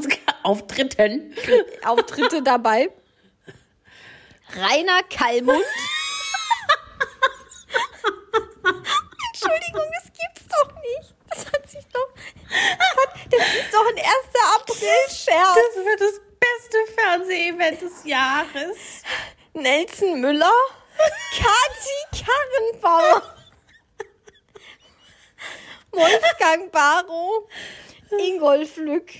[0.42, 1.34] Auftritten.
[1.84, 2.90] Auftritte dabei.
[4.54, 5.64] Rainer Kallmund.
[9.32, 11.14] Entschuldigung, das gibt's doch nicht.
[11.30, 12.08] Das hat sich doch.
[12.50, 14.06] Das, hat, das ist doch ein 1.
[14.56, 15.54] April-Scherz.
[15.54, 19.02] Das wird das beste Fernsehevent des Jahres.
[19.54, 20.52] Nelson Müller.
[21.36, 23.33] Kati Karrenbauer.
[25.94, 27.48] Wolfgang Barrow.
[28.18, 29.10] Ingolf Lück.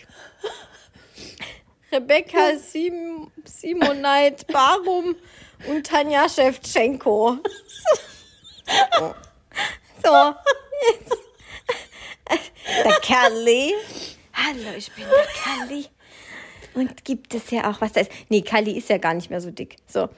[1.90, 5.16] Rebecca Sim Simonite Barum
[5.68, 7.38] und Tanja Schewtschenko.
[10.02, 10.34] So.
[10.90, 11.16] Jetzt.
[12.84, 13.74] Der Kalli.
[14.32, 15.86] Hallo, ich bin der Kalli.
[16.74, 18.10] Und gibt es ja auch was da ist.
[18.28, 19.76] Nee, Kalli ist ja gar nicht mehr so dick.
[19.86, 20.08] So.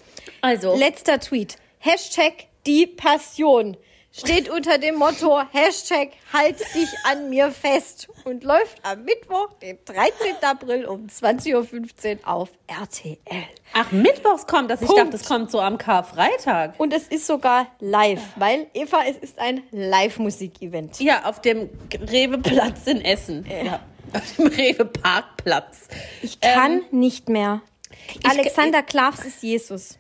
[0.41, 1.57] Also, Letzter Tweet.
[1.79, 3.77] Hashtag die Passion.
[4.19, 9.77] Steht unter dem Motto Hashtag halt dich an mir fest und läuft am Mittwoch, den
[9.85, 10.37] 13.
[10.41, 13.19] April um 20.15 Uhr auf RTL.
[13.75, 14.81] ach, Mittwochs kommt das.
[14.81, 15.03] Ich Punkt.
[15.03, 16.81] dachte, das kommt so am Karfreitag.
[16.81, 20.99] Und es ist sogar live, weil Eva, es ist ein Live-Musik-Event.
[21.01, 23.47] Ja, auf dem Rewe-Platz in Essen.
[23.65, 23.81] Ja.
[24.15, 25.89] Auf dem Rewe-Parkplatz.
[26.23, 27.61] Ich kann nicht mehr.
[28.27, 29.99] Alexander Klavs ist Jesus.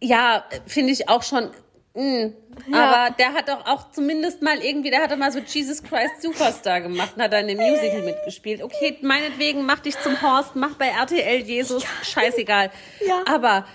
[0.00, 1.50] Ja, finde ich auch schon.
[1.94, 2.32] Mh.
[2.68, 2.84] Ja.
[2.84, 6.20] Aber der hat doch auch zumindest mal irgendwie, der hat doch mal so Jesus Christ
[6.20, 8.62] Superstar gemacht und hat da in dem Musical mitgespielt.
[8.62, 12.70] Okay, meinetwegen mach dich zum Horst, mach bei RTL Jesus, scheißegal.
[13.06, 13.22] Ja.
[13.26, 13.66] Aber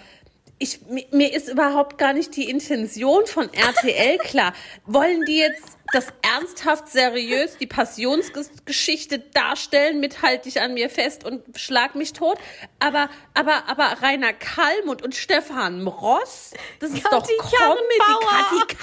[0.60, 4.54] ich, mi- mir ist überhaupt gar nicht die Intention von RTL klar.
[4.86, 11.24] Wollen die jetzt das ernsthaft seriös, die Passionsgeschichte darstellen mit Halt dich an mir fest
[11.24, 12.38] und schlag mich tot?
[12.80, 18.00] Aber, aber, aber Rainer Kallmund und Stefan Ross, das ist doch Kathi Comedy.
[18.00, 18.30] Karrenbauer.
[18.30, 18.76] Kathi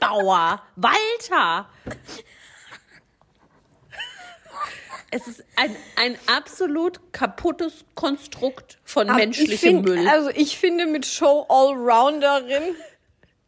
[0.00, 1.68] Karrenbauer, Walter.
[5.14, 10.08] Es ist ein, ein absolut kaputtes Konstrukt von Aber ich menschlichem find, Müll.
[10.08, 12.74] Also ich finde mit Show Allrounderin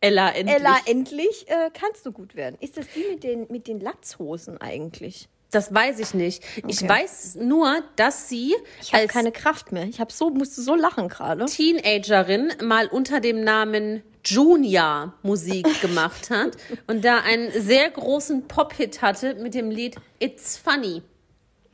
[0.01, 0.57] Ella endlich.
[0.59, 2.57] Ella endlich äh, kannst du gut werden.
[2.61, 5.29] Ist das die mit den, mit den Latzhosen eigentlich?
[5.51, 6.43] Das weiß ich nicht.
[6.67, 6.89] Ich Okay.
[6.89, 9.85] weiß nur, dass sie Ich habe als keine Kraft mehr.
[9.85, 11.47] Ich so, musste so lachen gerade.
[11.47, 16.57] Teenagerin mal unter dem Namen Junior Musik gemacht hat
[16.87, 21.03] und da einen sehr großen Pop-Hit hatte mit dem Lied It's Funny.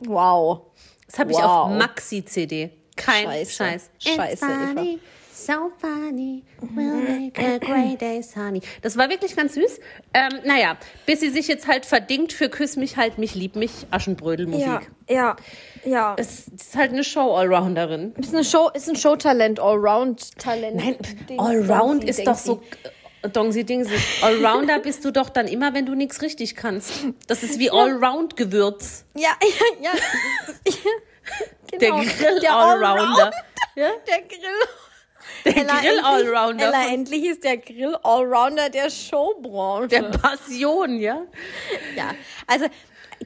[0.06, 0.62] Wow.
[1.06, 1.44] Das habe ich Wow.
[1.44, 2.70] auf Maxi-CD.
[2.96, 3.52] Kein Scheiße.
[3.52, 3.90] Scheiß.
[3.98, 4.84] Scheiße, Eva.
[5.32, 8.60] so funny, we'll make a great day sunny.
[8.82, 9.80] Das war wirklich ganz süß.
[10.12, 10.76] Ähm, naja,
[11.06, 14.66] bis sie sich jetzt halt verdingt für Küss mich, halt mich, lieb mich, Aschenbrödel-Musik.
[14.66, 15.36] Ja, ja,
[15.84, 16.14] ja.
[16.18, 18.12] Es ist halt eine Show-Allrounderin.
[18.18, 20.76] ist, eine Show, ist ein Showtalent, Allround-Talent.
[20.76, 20.96] Nein,
[21.38, 22.60] Allround ist doch so.
[23.32, 23.94] Dongsi Dingsi.
[24.22, 26.92] Allrounder bist du doch dann immer, wenn du nichts richtig kannst.
[27.26, 29.04] Das ist wie Allround-Gewürz.
[29.14, 29.30] Ja,
[29.82, 30.72] ja, ja.
[31.72, 32.00] Der genau.
[32.02, 33.30] Grill-Allrounder.
[33.76, 33.90] Ja?
[34.08, 34.40] Der Grill.
[35.44, 39.88] Der Ella, endlich- Grill-Allrounder Ella, endlich ist der Grill-Allrounder der Showbranche.
[39.88, 41.22] der Passion, ja?
[41.96, 42.14] Ja,
[42.46, 42.66] also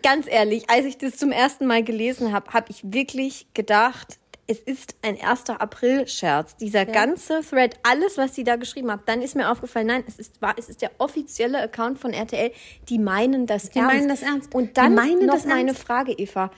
[0.03, 4.59] ganz ehrlich, als ich das zum ersten Mal gelesen habe, habe ich wirklich gedacht, es
[4.59, 5.51] ist ein 1.
[5.51, 6.57] April-Scherz.
[6.57, 10.19] Dieser ganze Thread, alles, was sie da geschrieben hat, dann ist mir aufgefallen, nein, es
[10.19, 12.53] ist, wahr, es ist der offizielle Account von RTL.
[12.89, 13.95] Die meinen das Die ernst.
[13.95, 14.55] meinen das ernst.
[14.55, 15.83] Und dann Die noch meine ernst.
[15.83, 16.51] Frage, Eva.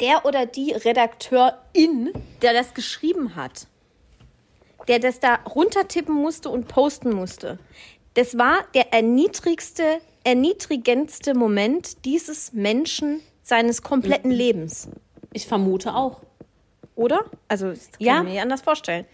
[0.00, 2.12] Der oder die Redakteurin,
[2.42, 3.66] der das geschrieben hat,
[4.88, 7.58] der das da runtertippen musste und posten musste.
[8.12, 14.30] Das war der erniedrigste, erniedrigendste Moment dieses Menschen seines kompletten.
[14.30, 14.88] Lebens.
[15.32, 16.20] Ich vermute auch.
[16.96, 17.24] Oder?
[17.46, 18.16] Also, das kann Ja.
[18.18, 19.04] ich mir nicht anders vorstellen.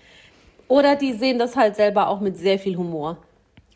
[0.69, 3.19] Oder die sehen das halt selber auch mit sehr viel Humor.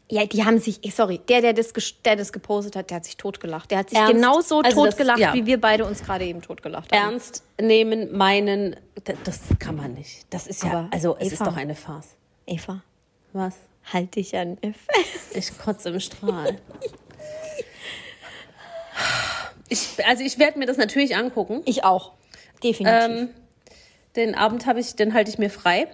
[0.08, 1.72] Ja, die haben sich, eh, sorry, der, der das,
[2.04, 3.70] der das gepostet hat, der hat sich totgelacht.
[3.72, 4.12] Der hat sich Ernst?
[4.14, 5.34] genauso Also das- totgelacht, ja.
[5.34, 7.10] wie wir beide uns gerade eben totgelacht haben.
[7.12, 8.76] Ernst nehmen, meinen,
[9.24, 10.24] das kann man nicht.
[10.30, 11.50] Das ist ja, Aber, also es ist Eva.
[11.50, 12.14] doch eine Farce.
[12.46, 12.82] Eva,
[13.32, 13.54] Was?
[13.92, 15.34] halt dich an mir fest.
[15.36, 16.56] Ich kotze im Strahl.
[19.68, 21.62] Ich, also ich werde mir das natürlich angucken.
[21.64, 22.12] Ich auch.
[22.62, 23.08] Definitiv.
[23.10, 23.28] Ähm,
[24.16, 25.88] Den Abend habe ich, den halte ich mir frei.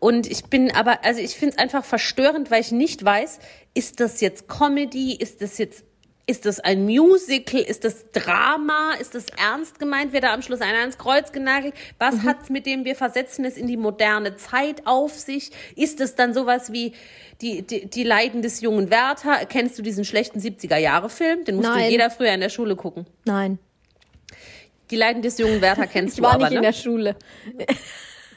[0.00, 3.40] Und ich bin aber, also ich finde es einfach verstörend, weil ich nicht weiß,
[3.74, 5.84] ist das jetzt Comedy, ist das jetzt
[6.28, 7.60] ist das ein Musical?
[7.62, 8.92] Ist das Drama?
[9.00, 10.12] Ist das ernst gemeint?
[10.12, 11.72] Wird da am Schluss einer ans Kreuz genagelt?
[11.98, 12.24] Was mhm.
[12.24, 15.50] hat's mit dem wir versetzen es in die moderne Zeit auf sich?
[15.74, 16.92] Ist es dann sowas wie
[17.40, 19.46] die, die, die Leiden des jungen Werther?
[19.46, 21.46] Kennst du diesen schlechten 70er-Jahre-Film?
[21.46, 23.06] Den musste jeder früher in der Schule gucken.
[23.24, 23.58] Nein.
[24.90, 26.66] Die Leiden des jungen Werther kennst ich du aber, Ich war nicht in ne?
[26.66, 27.16] der Schule.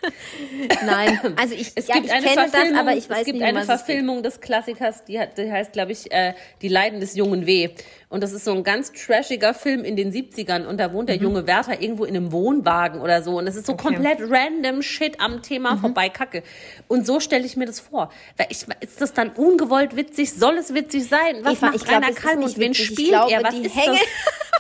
[0.86, 3.38] Nein, also ich, es ja, gibt ich eine kenne das, aber ich weiß Es gibt
[3.38, 7.16] nicht, eine Verfilmung des Klassikers, die, hat, die heißt, glaube ich, äh, Die Leiden des
[7.16, 7.70] jungen W.
[8.10, 11.18] Und das ist so ein ganz trashiger Film in den 70ern und da wohnt der
[11.18, 11.24] mhm.
[11.24, 13.94] junge Werther irgendwo in einem Wohnwagen oder so und es ist so okay.
[13.94, 15.80] komplett random Shit am Thema mhm.
[15.80, 16.44] vorbei Kacke.
[16.88, 18.12] Und so stelle ich mir das vor.
[18.50, 20.34] Ich, ist das dann ungewollt witzig?
[20.34, 21.44] Soll es witzig sein?
[21.44, 22.58] Was Eva, macht Rainer Kalmus?
[22.58, 23.44] Wen spielt glaube, er?
[23.44, 24.00] Was ist Hänge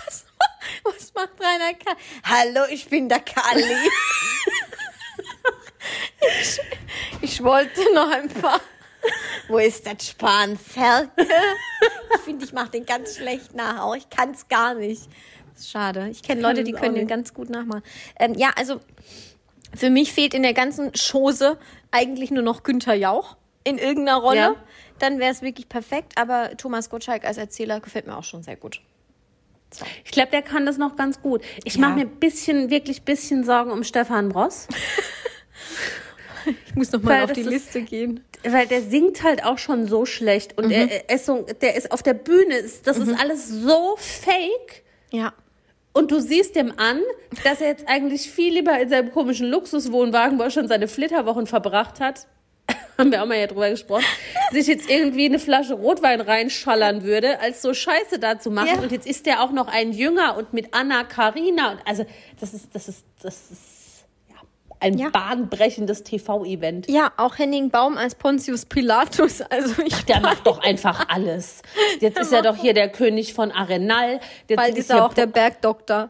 [0.05, 0.25] das?
[0.83, 1.95] Was macht Rainer Kall?
[2.23, 3.63] Hallo, ich bin der Kali.
[6.41, 6.59] Ich,
[7.21, 8.61] ich wollte noch ein paar.
[9.47, 11.25] Wo ist das Spanferkel?
[12.15, 13.81] Ich finde, ich mache den ganz schlecht nach.
[13.81, 15.09] Auch ich kann es gar nicht.
[15.53, 16.09] Das ist schade.
[16.11, 17.81] Ich kenne Leute, die können den ganz gut nachmachen.
[18.19, 18.79] Ähm, ja, also
[19.75, 21.57] für mich fehlt in der ganzen Chose
[21.89, 24.37] eigentlich nur noch Günther Jauch in irgendeiner Rolle.
[24.37, 24.55] Ja.
[24.99, 26.13] Dann wäre es wirklich perfekt.
[26.17, 28.81] Aber Thomas Gottschalk als Erzähler gefällt mir auch schon sehr gut.
[29.73, 29.85] So.
[30.03, 31.41] Ich glaube, der kann das noch ganz gut.
[31.63, 31.81] Ich ja.
[31.81, 34.67] mache mir ein bisschen, wirklich ein bisschen Sorgen um Stefan Bross.
[36.65, 38.23] Ich muss noch mal weil auf die Liste ist, gehen.
[38.43, 40.71] Weil der singt halt auch schon so schlecht und mhm.
[40.71, 43.09] er, er ist so, der ist auf der Bühne, das mhm.
[43.09, 44.83] ist alles so fake.
[45.11, 45.33] Ja.
[45.93, 46.99] Und du siehst dem an,
[47.43, 51.47] dass er jetzt eigentlich viel lieber in seinem komischen Luxuswohnwagen, wo er schon seine Flitterwochen
[51.47, 52.27] verbracht hat,
[52.97, 54.05] haben wir auch mal ja drüber gesprochen,
[54.51, 58.75] sich jetzt irgendwie eine Flasche Rotwein reinschallern würde, als so Scheiße da zu machen.
[58.75, 58.81] Ja.
[58.81, 61.71] Und jetzt ist der auch noch ein Jünger und mit Anna Karina.
[61.71, 62.05] Und also,
[62.39, 63.81] das ist, das ist, das ist
[64.81, 65.09] ein ja.
[65.09, 66.89] bahnbrechendes TV-Event.
[66.89, 69.41] Ja, auch Henning Baum als Pontius Pilatus.
[69.41, 71.61] Also ich der macht doch einfach alles.
[71.99, 74.19] Jetzt ist er doch hier der König von Arenal.
[74.47, 76.09] Jetzt Bald ist er auch der Bergdoktor.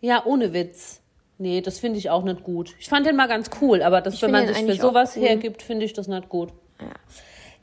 [0.00, 1.00] Ja, ohne Witz.
[1.38, 2.74] Nee, das finde ich auch nicht gut.
[2.78, 5.22] Ich fand den mal ganz cool, aber das, wenn man sich für sowas cool.
[5.22, 6.50] hergibt, finde ich das nicht gut.
[6.80, 6.88] Ja.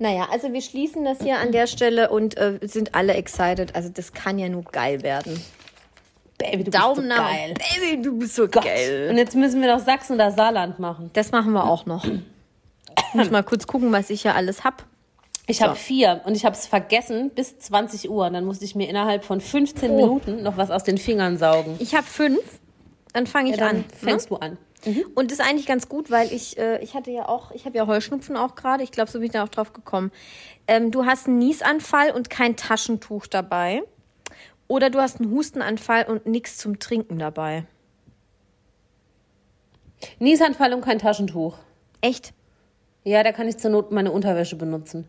[0.02, 3.76] Naja, also wir schließen das hier an der Stelle und äh, sind alle excited.
[3.76, 5.39] Also das kann ja nur geil werden.
[6.39, 7.54] Baby, du Daumen bist so geil.
[7.54, 8.64] Baby, du bist so Gott.
[8.64, 9.10] geil.
[9.12, 11.12] Und jetzt müssen wir doch Sachsen oder Saarland machen.
[11.14, 12.04] Das machen wir auch noch.
[12.04, 14.86] Ich muss mal kurz gucken, was ich hier alles hab.
[15.45, 15.66] Ich so.
[15.66, 18.26] habe vier und ich habe es vergessen bis 20 Uhr.
[18.26, 19.95] Und dann musste ich mir innerhalb von 15 oh.
[19.95, 21.76] Minuten noch was aus den Fingern saugen.
[21.78, 22.41] Ich habe fünf.
[23.14, 23.86] Dann fange ich ja, dann an.
[23.95, 24.38] Fängst ne?
[24.39, 24.58] du an.
[24.86, 25.05] Mhm.
[25.15, 27.77] Und das ist eigentlich ganz gut, weil ich, äh, ich hatte ja auch, ich habe
[27.77, 28.84] ja Heuschnupfen auch gerade.
[28.84, 30.11] Ich glaube, so bin ich da auch drauf gekommen.
[30.67, 33.84] Ähm, du hast einen Niesanfall und kein Taschentuch dabei.
[34.67, 37.65] Oder du hast einen Hustenanfall und nichts zum Trinken dabei.
[40.19, 41.57] Niesanfall und kein Taschentuch.
[41.99, 42.34] Echt?
[43.03, 45.07] Ja, da kann ich zur Not meine Unterwäsche benutzen.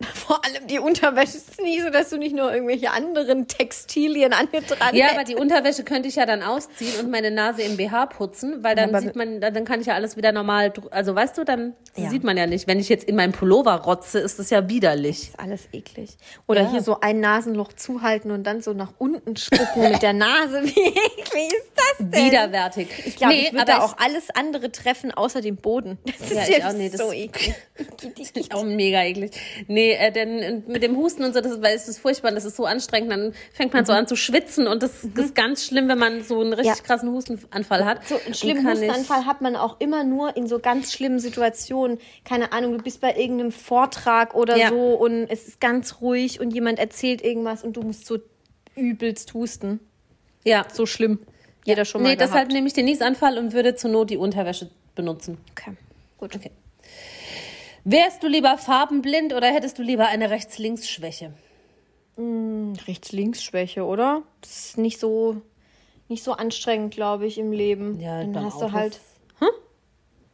[0.14, 4.48] Vor allem die Unterwäsche ist nie so, dass du nicht nur irgendwelche anderen Textilien an
[4.50, 7.76] dir dran Ja, aber die Unterwäsche könnte ich ja dann ausziehen und meine Nase im
[7.76, 11.14] BH putzen, weil dann ja, sieht man, dann kann ich ja alles wieder normal, also
[11.14, 12.08] weißt du, dann ja.
[12.08, 12.66] sieht man ja nicht.
[12.66, 15.18] Wenn ich jetzt in meinem Pullover rotze, ist das ja widerlich.
[15.18, 16.16] Das ist alles eklig.
[16.46, 16.70] Oder ja.
[16.70, 20.62] hier so ein Nasenloch zuhalten und dann so nach unten spucken mit der Nase.
[20.64, 22.24] Wie eklig ist das denn?
[22.24, 22.88] Widerwärtig.
[23.04, 25.98] Ich glaube, nee, ich würde da auch alles andere treffen, außer dem Boden.
[26.06, 27.54] Das ist ja, auch, nee, das so eklig.
[28.16, 29.32] das ist auch mega eklig.
[29.66, 32.44] Nee, äh, denn mit dem Husten und so, das ist, weil es ist furchtbar, das
[32.44, 33.86] ist so anstrengend, dann fängt man mhm.
[33.86, 35.12] so an zu schwitzen und das mhm.
[35.16, 36.82] ist ganz schlimm, wenn man so einen richtig ja.
[36.82, 38.06] krassen Hustenanfall hat.
[38.06, 41.98] So einen schlimmen Hustenanfall hat man auch immer nur in so ganz schlimmen Situationen.
[42.24, 44.68] Keine Ahnung, du bist bei irgendeinem Vortrag oder ja.
[44.68, 48.18] so und es ist ganz ruhig und jemand erzählt irgendwas und du musst so
[48.76, 49.80] übelst husten.
[50.44, 50.66] Ja.
[50.72, 51.20] So schlimm.
[51.64, 52.32] Jeder schon mal Nee, gehabt.
[52.32, 55.38] deshalb nehme ich den Niesanfall und würde zur Not die Unterwäsche benutzen.
[55.52, 55.72] Okay,
[56.18, 56.34] gut.
[56.34, 56.50] Okay.
[57.84, 61.32] Wärst du lieber farbenblind oder hättest du lieber eine Rechts-Links-Schwäche?
[62.16, 64.22] Hm, Rechts-Links-Schwäche, oder?
[64.42, 65.40] Das ist nicht so,
[66.08, 67.98] nicht so anstrengend, glaube ich, im Leben.
[68.00, 69.00] Ja, dann hast Auto du halt.
[69.38, 69.48] Hm?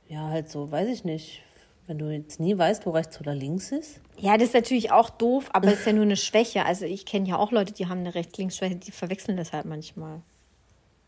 [0.09, 1.43] Ja, halt so, weiß ich nicht.
[1.87, 4.01] Wenn du jetzt nie weißt, wo rechts oder links ist.
[4.19, 6.65] Ja, das ist natürlich auch doof, aber es ist ja nur eine Schwäche.
[6.65, 10.21] Also ich kenne ja auch Leute, die haben eine Rechts-Links-Schwäche, die verwechseln das halt manchmal.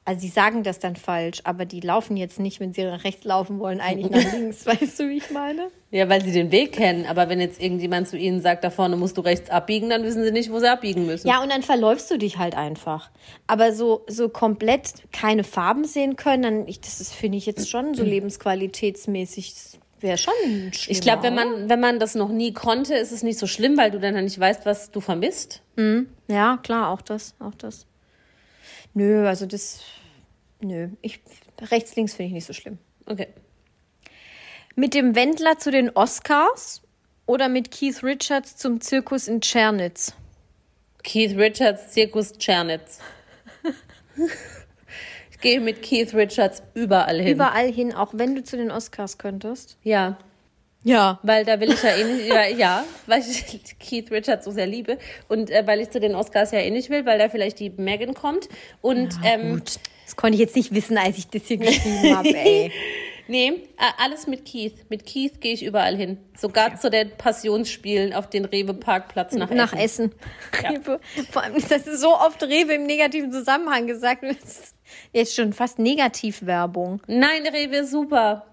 [0.09, 3.27] Also sie sagen das dann falsch, aber die laufen jetzt nicht, wenn sie nach rechts
[3.27, 4.65] laufen wollen, eigentlich nach links.
[4.65, 5.69] Weißt du, wie ich meine?
[5.91, 7.05] Ja, weil sie den Weg kennen.
[7.05, 10.25] Aber wenn jetzt irgendjemand zu ihnen sagt, da vorne musst du rechts abbiegen, dann wissen
[10.25, 11.29] sie nicht, wo sie abbiegen müssen.
[11.29, 13.11] Ja, und dann verläufst du dich halt einfach.
[13.49, 17.93] Aber so, so komplett keine Farben sehen können, dann, ich, das finde ich jetzt schon
[17.93, 19.53] so lebensqualitätsmäßig.
[20.01, 20.33] Wäre schon
[20.73, 20.97] schlimm.
[20.97, 23.77] Ich glaube, wenn man, wenn man das noch nie konnte, ist es nicht so schlimm,
[23.77, 25.61] weil du dann nicht weißt, was du vermisst.
[25.77, 26.09] Mhm.
[26.29, 27.85] Ja, klar, auch das, auch das.
[28.99, 29.81] Nö, also das
[30.61, 31.21] Nö, ich,
[31.61, 32.79] rechts, links finde ich nicht so schlimm.
[33.07, 33.29] Okay.
[34.75, 36.83] Mit dem Wendler zu den Oscars
[37.27, 40.15] oder mit Keith Richards zum Zirkus in Tschernitz?
[41.05, 42.99] Keith Richards, Zirkus Tschernitz.
[45.31, 47.35] ich gehe mit Keith Richards überall hin.
[47.35, 49.79] Überall hin, auch wenn du zu den Oscars könntest.
[49.85, 50.19] ja,
[50.85, 51.19] Ja.
[51.23, 53.45] weil da will ich ja eh nicht, ja, ja weil ich
[53.81, 54.99] Keith Richards so sehr liebe
[55.29, 57.71] und äh, weil ich zu den Oscars ja eh nicht will, weil da vielleicht die
[57.71, 58.49] Megan kommt
[58.81, 59.79] und ähm, Gut.
[60.09, 62.73] Das konnte ich jetzt nicht wissen, als ich das hier geschrieben habe, ey.
[63.27, 63.65] nee,
[63.99, 64.87] alles mit Keith.
[64.89, 66.17] Mit Keith gehe ich überall hin.
[66.35, 70.13] Sogar zu den Passionsspielen auf den Rewe-Parkplatz nach, Nach Essen.
[70.13, 70.63] Essen.
[70.63, 70.71] Ja.
[70.71, 71.01] Rewe.
[71.31, 74.41] Vor allem, dass es so oft Rewe im negativen Zusammenhang gesagt wird.
[74.41, 74.75] Das ist
[75.13, 77.03] Jetzt schon fast Negativwerbung.
[77.07, 78.47] Nein, Rewe ist super.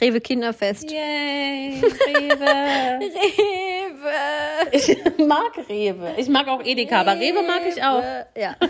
[0.00, 0.90] Rewe Kinderfest.
[0.90, 3.00] Yay, Rewe.
[3.28, 4.70] Rewe.
[4.72, 6.14] Ich mag Rewe.
[6.16, 8.02] Ich mag auch Edeka, aber Rewe mag ich auch.
[8.36, 8.56] Ja.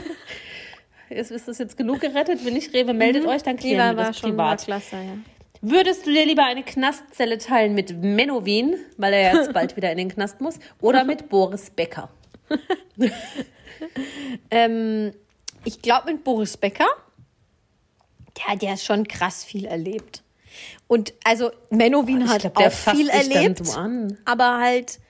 [1.10, 2.44] Ist, ist das jetzt genug gerettet?
[2.44, 4.64] Wenn nicht Rewe, meldet euch, dann klären war, wir das privat.
[4.64, 5.16] klasse, ja.
[5.60, 9.98] Würdest du dir lieber eine Knastzelle teilen mit Menowin, weil er jetzt bald wieder in
[9.98, 12.08] den Knast muss, oder mit Boris Becker?
[14.50, 15.12] Ähm,
[15.64, 16.88] ich glaube mit Boris Becker.
[18.60, 20.23] Der, hat schon krass viel erlebt.
[20.86, 23.78] Und also Menowin hat glaub, auch viel erlebt, so
[24.24, 25.00] aber halt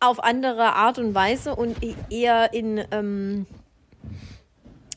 [0.00, 1.76] auf andere Art und Weise und
[2.08, 3.46] eher in, ähm,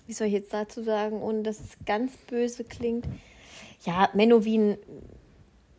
[0.08, 3.06] wie soll ich jetzt dazu sagen, ohne dass es ganz böse klingt.
[3.86, 4.78] Ja, Menowin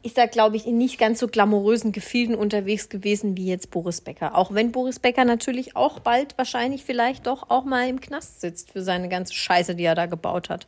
[0.04, 4.02] ist da, glaube ich, in nicht ganz so glamourösen Gefilden unterwegs gewesen wie jetzt Boris
[4.02, 4.36] Becker.
[4.36, 8.72] Auch wenn Boris Becker natürlich auch bald wahrscheinlich vielleicht doch auch mal im Knast sitzt
[8.72, 10.66] für seine ganze Scheiße, die er da gebaut hat.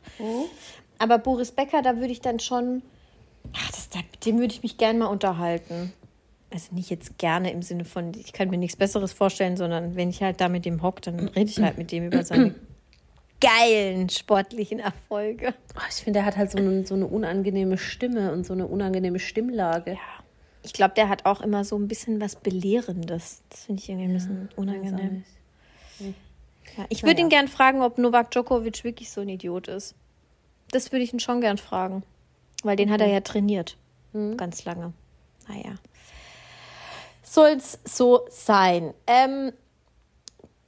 [0.97, 2.81] Aber Boris Becker, da würde ich dann schon,
[3.55, 5.93] ach, das, da, mit dem würde ich mich gern mal unterhalten.
[6.49, 10.09] Also nicht jetzt gerne im Sinne von, ich kann mir nichts Besseres vorstellen, sondern wenn
[10.09, 12.55] ich halt da mit dem hock, dann rede ich halt mit dem über seine
[13.41, 15.53] geilen sportlichen Erfolge.
[15.75, 18.65] Oh, ich finde, er hat halt so eine, so eine unangenehme Stimme und so eine
[18.65, 19.97] unangenehme Stimmlage.
[20.63, 23.41] Ich glaube, der hat auch immer so ein bisschen was Belehrendes.
[23.49, 25.23] Das finde ich irgendwie ein bisschen unangenehm.
[26.77, 29.95] Ja, ich würde ihn gern fragen, ob Novak Djokovic wirklich so ein Idiot ist.
[30.71, 32.03] Das würde ich ihn schon gern fragen.
[32.67, 33.77] Weil den hat er ja trainiert.
[34.35, 34.91] Ganz lange.
[35.47, 35.75] Naja.
[37.23, 38.93] Soll's so sein.
[39.07, 39.53] Ähm,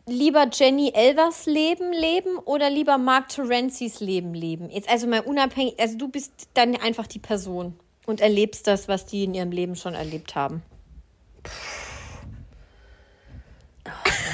[0.06, 4.70] lieber Jenny Elvers Leben leben oder lieber Mark Terenzis Leben leben?
[4.70, 9.06] Jetzt also mal unabhängig, also du bist dann einfach die Person und erlebst das, was
[9.06, 10.64] die in ihrem Leben schon erlebt haben.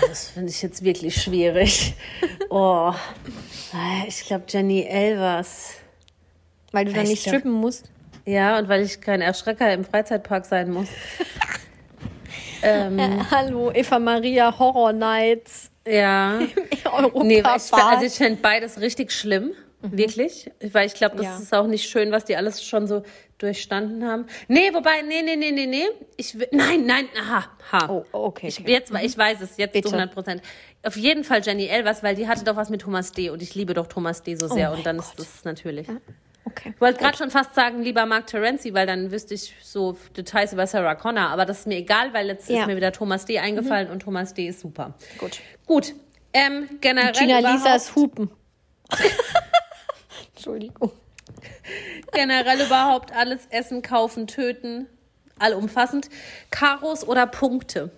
[0.08, 1.96] Das finde ich jetzt wirklich schwierig.
[2.52, 2.94] Oh,
[4.08, 5.78] ich glaube, Jenny Elvers.
[6.76, 7.90] Weil du dann Ich nicht strippen musst.
[8.26, 10.88] Ja, und weil ich kein Erschrecker im Freizeitpark sein muss.
[12.62, 15.70] ähm, Äh, hallo, Eva Maria Horror Nights.
[15.88, 16.40] ja.
[16.92, 19.52] Europa Nee, ich, also ich finde beides richtig schlimm.
[19.82, 20.50] Wirklich.
[20.72, 21.32] Weil ich glaube, das Mhm.
[21.32, 21.38] Ja.
[21.40, 23.04] ist auch nicht schön, was die alles schon so
[23.38, 24.26] durchstanden haben.
[24.48, 25.84] Nee, wobei, nee, nee, nee, nee, nee.
[26.18, 27.90] Ich will, nein, nein, aha, ha.
[27.90, 28.48] Oh, okay.
[28.48, 29.90] Ich, jetzt, ich weiß es, jetzt Bitte.
[29.90, 30.42] zu 100 Prozent.
[30.84, 33.30] Auf jeden Fall Jenny Elvers, weil die hatte doch was mit Thomas D.
[33.30, 34.36] Und ich liebe doch Thomas D.
[34.36, 34.72] so sehr.
[34.72, 35.06] Oh und dann Gott.
[35.06, 35.88] ist das natürlich.
[36.46, 36.72] Okay.
[36.76, 40.54] Ich wollte gerade schon fast sagen, lieber Mark Terenzi, weil dann wüsste ich so Details
[40.54, 41.30] über Sarah Connor.
[41.30, 42.56] Aber das ist mir egal, weil jetzt Ja.
[42.56, 42.62] Mhm.
[42.62, 43.40] ist mir wieder Thomas D.
[43.40, 44.48] eingefallen und Thomas D.
[44.48, 44.94] ist super.
[45.18, 45.40] Gut.
[45.66, 45.94] Gut.
[46.34, 48.30] Ähm, generell Gina Lisas Hupen.
[50.36, 50.92] Entschuldigung.
[52.14, 54.88] generell überhaupt alles essen, kaufen, töten,
[55.40, 56.10] allumfassend.
[56.52, 57.92] Karos oder Punkte?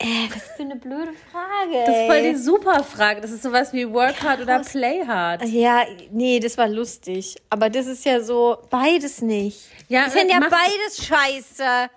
[0.00, 1.84] Äh, was für eine blöde Frage.
[1.84, 3.20] Das ist voll die super Frage.
[3.20, 5.44] Das ist sowas wie Work hard oder Play hard.
[5.44, 7.34] Ja, nee, das war lustig.
[7.50, 9.66] Aber das ist ja so beides nicht.
[9.88, 11.90] Ja, das sind ja beides scheiße.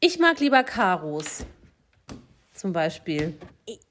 [0.00, 1.46] Ich mag lieber Karos.
[2.52, 3.38] Zum Beispiel.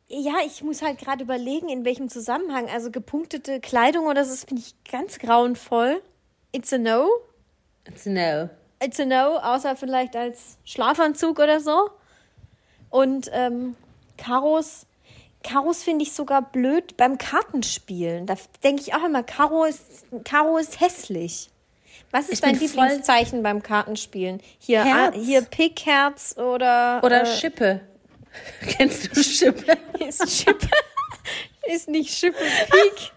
[0.10, 2.68] Ja, ich muss halt gerade überlegen, in welchem Zusammenhang.
[2.70, 6.02] Also gepunktete Kleidung oder so, das finde ich ganz grauenvoll.
[6.52, 7.08] It's a no.
[7.88, 8.50] It's a no.
[8.84, 11.90] It's a no, außer vielleicht als Schlafanzug oder so.
[12.94, 13.76] Und ähm,
[14.18, 14.86] Karos,
[15.42, 18.28] Karos finde ich sogar blöd beim Kartenspielen.
[18.28, 21.50] Da denke ich auch immer, Karo ist, Karo ist hässlich.
[22.12, 24.42] Was ist Ich dein Lieblingszeichen beim Kartenspielen?
[24.60, 25.16] Hier, Herz.
[25.16, 27.02] ah, hier Pick, Herz oder.
[27.04, 27.82] Oder äh, Schippe.
[28.62, 29.76] Kennst du Schippe?
[29.98, 30.70] Ist Schippe.
[31.74, 33.12] ist nicht Schippe Pik.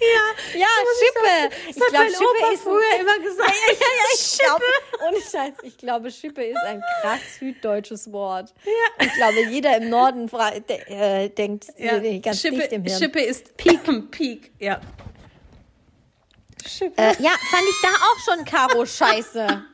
[0.00, 0.66] Ja, ja,
[0.98, 1.56] Schippe.
[1.68, 3.50] Ich hat glaube, Schippe ist früher immer gesagt.
[3.50, 4.38] Ja, ja, ja, ich
[5.06, 8.54] ohne Scheiß, ich glaube, Schippe ist ein krass süddeutsches Wort.
[8.64, 9.06] Ja.
[9.06, 10.30] Ich glaube, jeder im Norden
[10.68, 12.98] de äh, denkt äh, ganz Schippe, dicht im Hirn.
[12.98, 13.80] Schippe ist Peak.
[14.10, 14.80] Peak, ja.
[16.66, 17.00] Schippe.
[17.00, 19.64] Äh, ja, fand ich da auch schon Karo scheiße.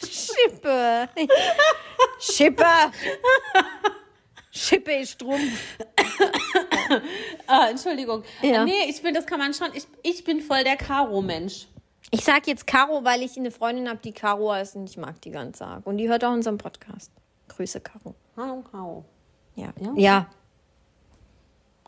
[0.10, 1.08] Schippe.
[2.18, 2.66] Schippe.
[4.50, 5.78] Schippe ist Strumpf.
[7.46, 8.22] ah, Entschuldigung.
[8.42, 8.64] Ja.
[8.64, 9.68] Nee, ich finde, das kann man schon.
[9.74, 11.66] Ich, ich bin voll der Karo-Mensch.
[12.10, 15.20] Ich sag jetzt Caro, weil ich eine Freundin habe, die Caro heißt und ich mag
[15.22, 15.86] die ganz arg.
[15.86, 17.10] Und die hört auch unseren Podcast.
[17.48, 18.14] Grüße, Caro.
[18.36, 19.04] Hallo, Karo.
[19.54, 19.72] Ja.
[19.80, 19.92] Ja?
[19.96, 20.26] ja.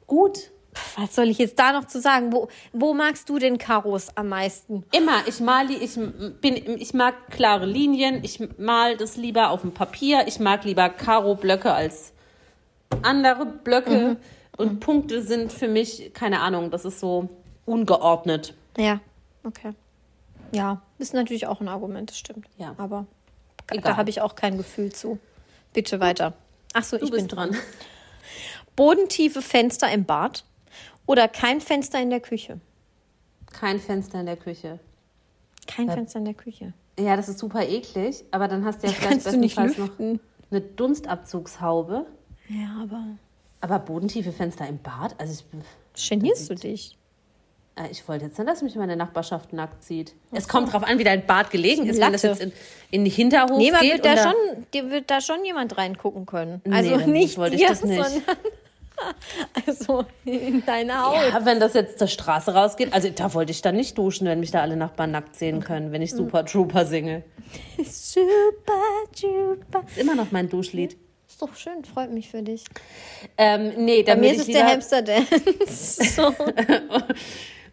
[0.06, 0.50] Gut.
[0.96, 2.32] Was soll ich jetzt da noch zu sagen?
[2.32, 4.84] Wo, wo magst du denn Karos am meisten?
[4.92, 5.94] Immer, ich mal, ich
[6.40, 8.24] bin, ich mag klare Linien.
[8.24, 10.26] Ich mal das lieber auf dem Papier.
[10.26, 12.13] Ich mag lieber Karo-Blöcke als
[13.02, 14.16] andere Blöcke.
[14.56, 17.28] Und Punkte sind für mich, keine Ahnung, das ist so
[17.66, 18.54] ungeordnet.
[18.76, 19.00] Ja,
[19.42, 19.72] okay.
[20.52, 22.46] Ja, ist natürlich auch ein Argument, das stimmt.
[22.56, 22.74] Ja.
[22.78, 23.06] Aber
[23.66, 23.96] da Egal.
[23.96, 25.18] habe ich auch kein Gefühl zu.
[25.72, 26.34] Bitte weiter.
[26.72, 27.50] Ach so, Du ich bin dran.
[27.50, 27.60] dran.
[28.76, 30.44] Bodentiefe Fenster im Bad
[31.06, 32.60] oder kein Fenster in der Küche?
[33.52, 34.78] Kein Fenster in der Küche.
[35.66, 36.72] Kein Fenster in der Küche.
[36.98, 42.06] Ja, das ist super eklig, aber dann hast du ja vielleicht bestenfalls noch eine Dunstabzugshaube.
[42.48, 43.02] Ja, aber
[43.60, 45.14] Aber bodentiefe Fenster im Bad?
[45.18, 45.42] Also
[45.94, 46.96] ich, genierst du dich?
[47.76, 50.14] äh, ich wollte jetzt nicht, dass mich meine Nachbarschaft nackt sieht.
[50.32, 51.98] Es kommt drauf an, wie dein Bad gelegen ist.
[52.00, 52.52] Wenn das jetzt in,
[52.90, 53.94] in den Hinterhof Nee, man geht.
[53.94, 54.34] wird da schon,
[54.74, 56.60] dir wird da schon jemand reingucken können.
[56.70, 58.02] Also dann nicht wollte ich das nicht.
[58.04, 58.22] sondern
[59.66, 61.16] also in deine Haut.
[61.16, 64.38] Ja, wenn das jetzt zur Straße rausgeht, also da wollte ich dann nicht duschen, wenn
[64.38, 66.16] mich da alle Nachbarn nackt sehen können, wenn ich Mhm.
[66.18, 67.24] Super Trooper singe.
[67.84, 68.72] Super,
[69.14, 69.82] super.
[69.88, 70.96] Ist immer noch mein Duschlied.
[71.34, 72.62] Ist doch schön, freut mich für dich.
[73.36, 76.04] Ähm, nee, Bei mir ist ich es der lieber- Hamster Dance.
[76.14, 76.32] So.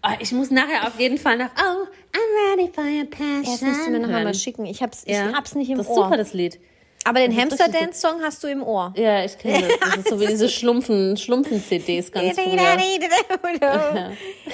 [0.03, 3.43] Ah, ich muss nachher auf jeden Fall nach Oh, I'm ready for your passion.
[3.45, 4.24] Das musst du mir nachher hören.
[4.24, 4.66] mal schicken.
[4.66, 6.05] Ich hab's, ich Ja, hab's nicht im das ist Ohr.
[6.05, 6.59] super, das Lied.
[7.03, 7.88] Aber den das ist Hamster richtig gut.
[7.89, 8.93] Dance Song hast du im Ohr.
[8.97, 9.80] Ja, ich kenne das.
[9.80, 14.12] Das ist so wie diese Schlumpfen, Schlumpfen-CDs ganz früher.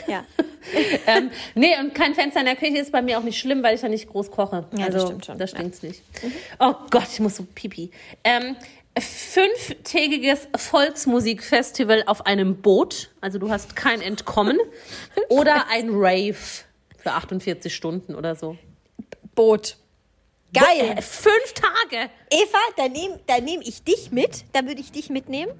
[0.08, 0.26] ja.
[1.08, 3.76] ähm, nee, und kein Fenster in der Küche ist bei mir auch nicht schlimm, weil
[3.76, 4.66] ich ja nicht groß koche.
[4.78, 5.38] Ja, das also, stimmt schon.
[5.38, 6.01] Da stinkt's nicht.
[6.60, 7.89] Oh Gott, ich muss so pipi.
[8.26, 8.58] Ähm,
[9.02, 13.12] fünftägiges Volksmusikfestival auf einem Boot.
[13.22, 14.58] Also du hast kein Entkommen.
[15.30, 16.36] oder ein Rave
[16.98, 18.58] für 48 Stunden oder so.
[19.36, 19.78] Boot.
[20.54, 20.95] Geil.
[20.98, 22.10] Äh, fünf Tage.
[22.30, 24.45] Eva, da nehme da nehm ich dich mit.
[24.54, 25.52] Da würde ich dich mitnehmen.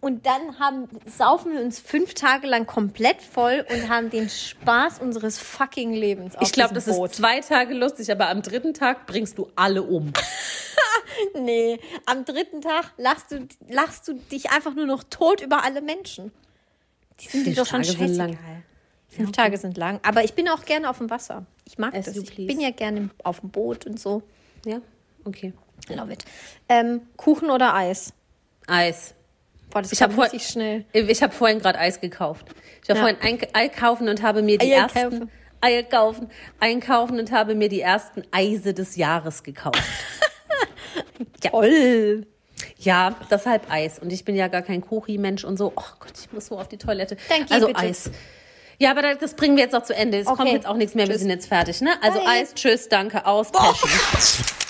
[0.00, 4.98] Und dann haben, saufen wir uns fünf Tage lang komplett voll und haben den Spaß
[5.00, 7.10] unseres fucking Lebens auf Ich glaube, das Boot.
[7.10, 10.12] ist zwei Tage lustig, aber am dritten Tag bringst du alle um.
[11.34, 15.82] Nee, am dritten Tag lachst du, lachst du dich einfach nur noch tot über alle
[15.82, 16.32] Menschen.
[17.20, 18.38] Die sind dir Fünf doch schon Tage sind lang.
[19.08, 20.00] Fünf Tage sind lang.
[20.02, 21.44] Aber ich bin auch gerne auf dem Wasser.
[21.66, 22.16] Ich mag As das.
[22.16, 22.46] Ich please.
[22.46, 24.22] bin ja gerne auf dem Boot und so.
[24.64, 24.80] Ja,
[25.24, 25.52] okay.
[25.88, 26.24] Love it.
[26.68, 28.12] Ähm, Kuchen oder Eis?
[28.66, 29.14] Eis.
[29.70, 30.84] Boah, das Ich kam hab vor- richtig schnell.
[30.92, 32.46] Ich habe vorhin gerade Eis gekauft.
[32.82, 33.02] Ich war Ja.
[33.02, 35.30] vorhin ein einkaufen und habe mir die Eier ersten kaufen.
[35.62, 39.78] Eier kaufen, einkaufen und habe mir die ersten Eise des Jahres gekauft.
[41.50, 42.26] Toll.
[42.78, 43.98] ja, deshalb Eis.
[43.98, 45.72] Und ich bin ja gar kein Kochi-Mensch und so.
[45.76, 47.16] Oh Gott, ich muss so auf die Toilette.
[47.28, 47.78] Dann geh also bitte.
[47.78, 48.10] Eis.
[48.78, 50.18] Ja, aber das- bringen wir jetzt auch zu Ende.
[50.18, 50.36] Es Okay.
[50.36, 51.06] kommt jetzt auch nichts mehr.
[51.06, 51.20] Wir Tschüss.
[51.20, 51.90] sind jetzt fertig, ne?
[52.02, 52.28] Also Bye.
[52.40, 53.90] Eis, tschüss, danke, aus, Passion.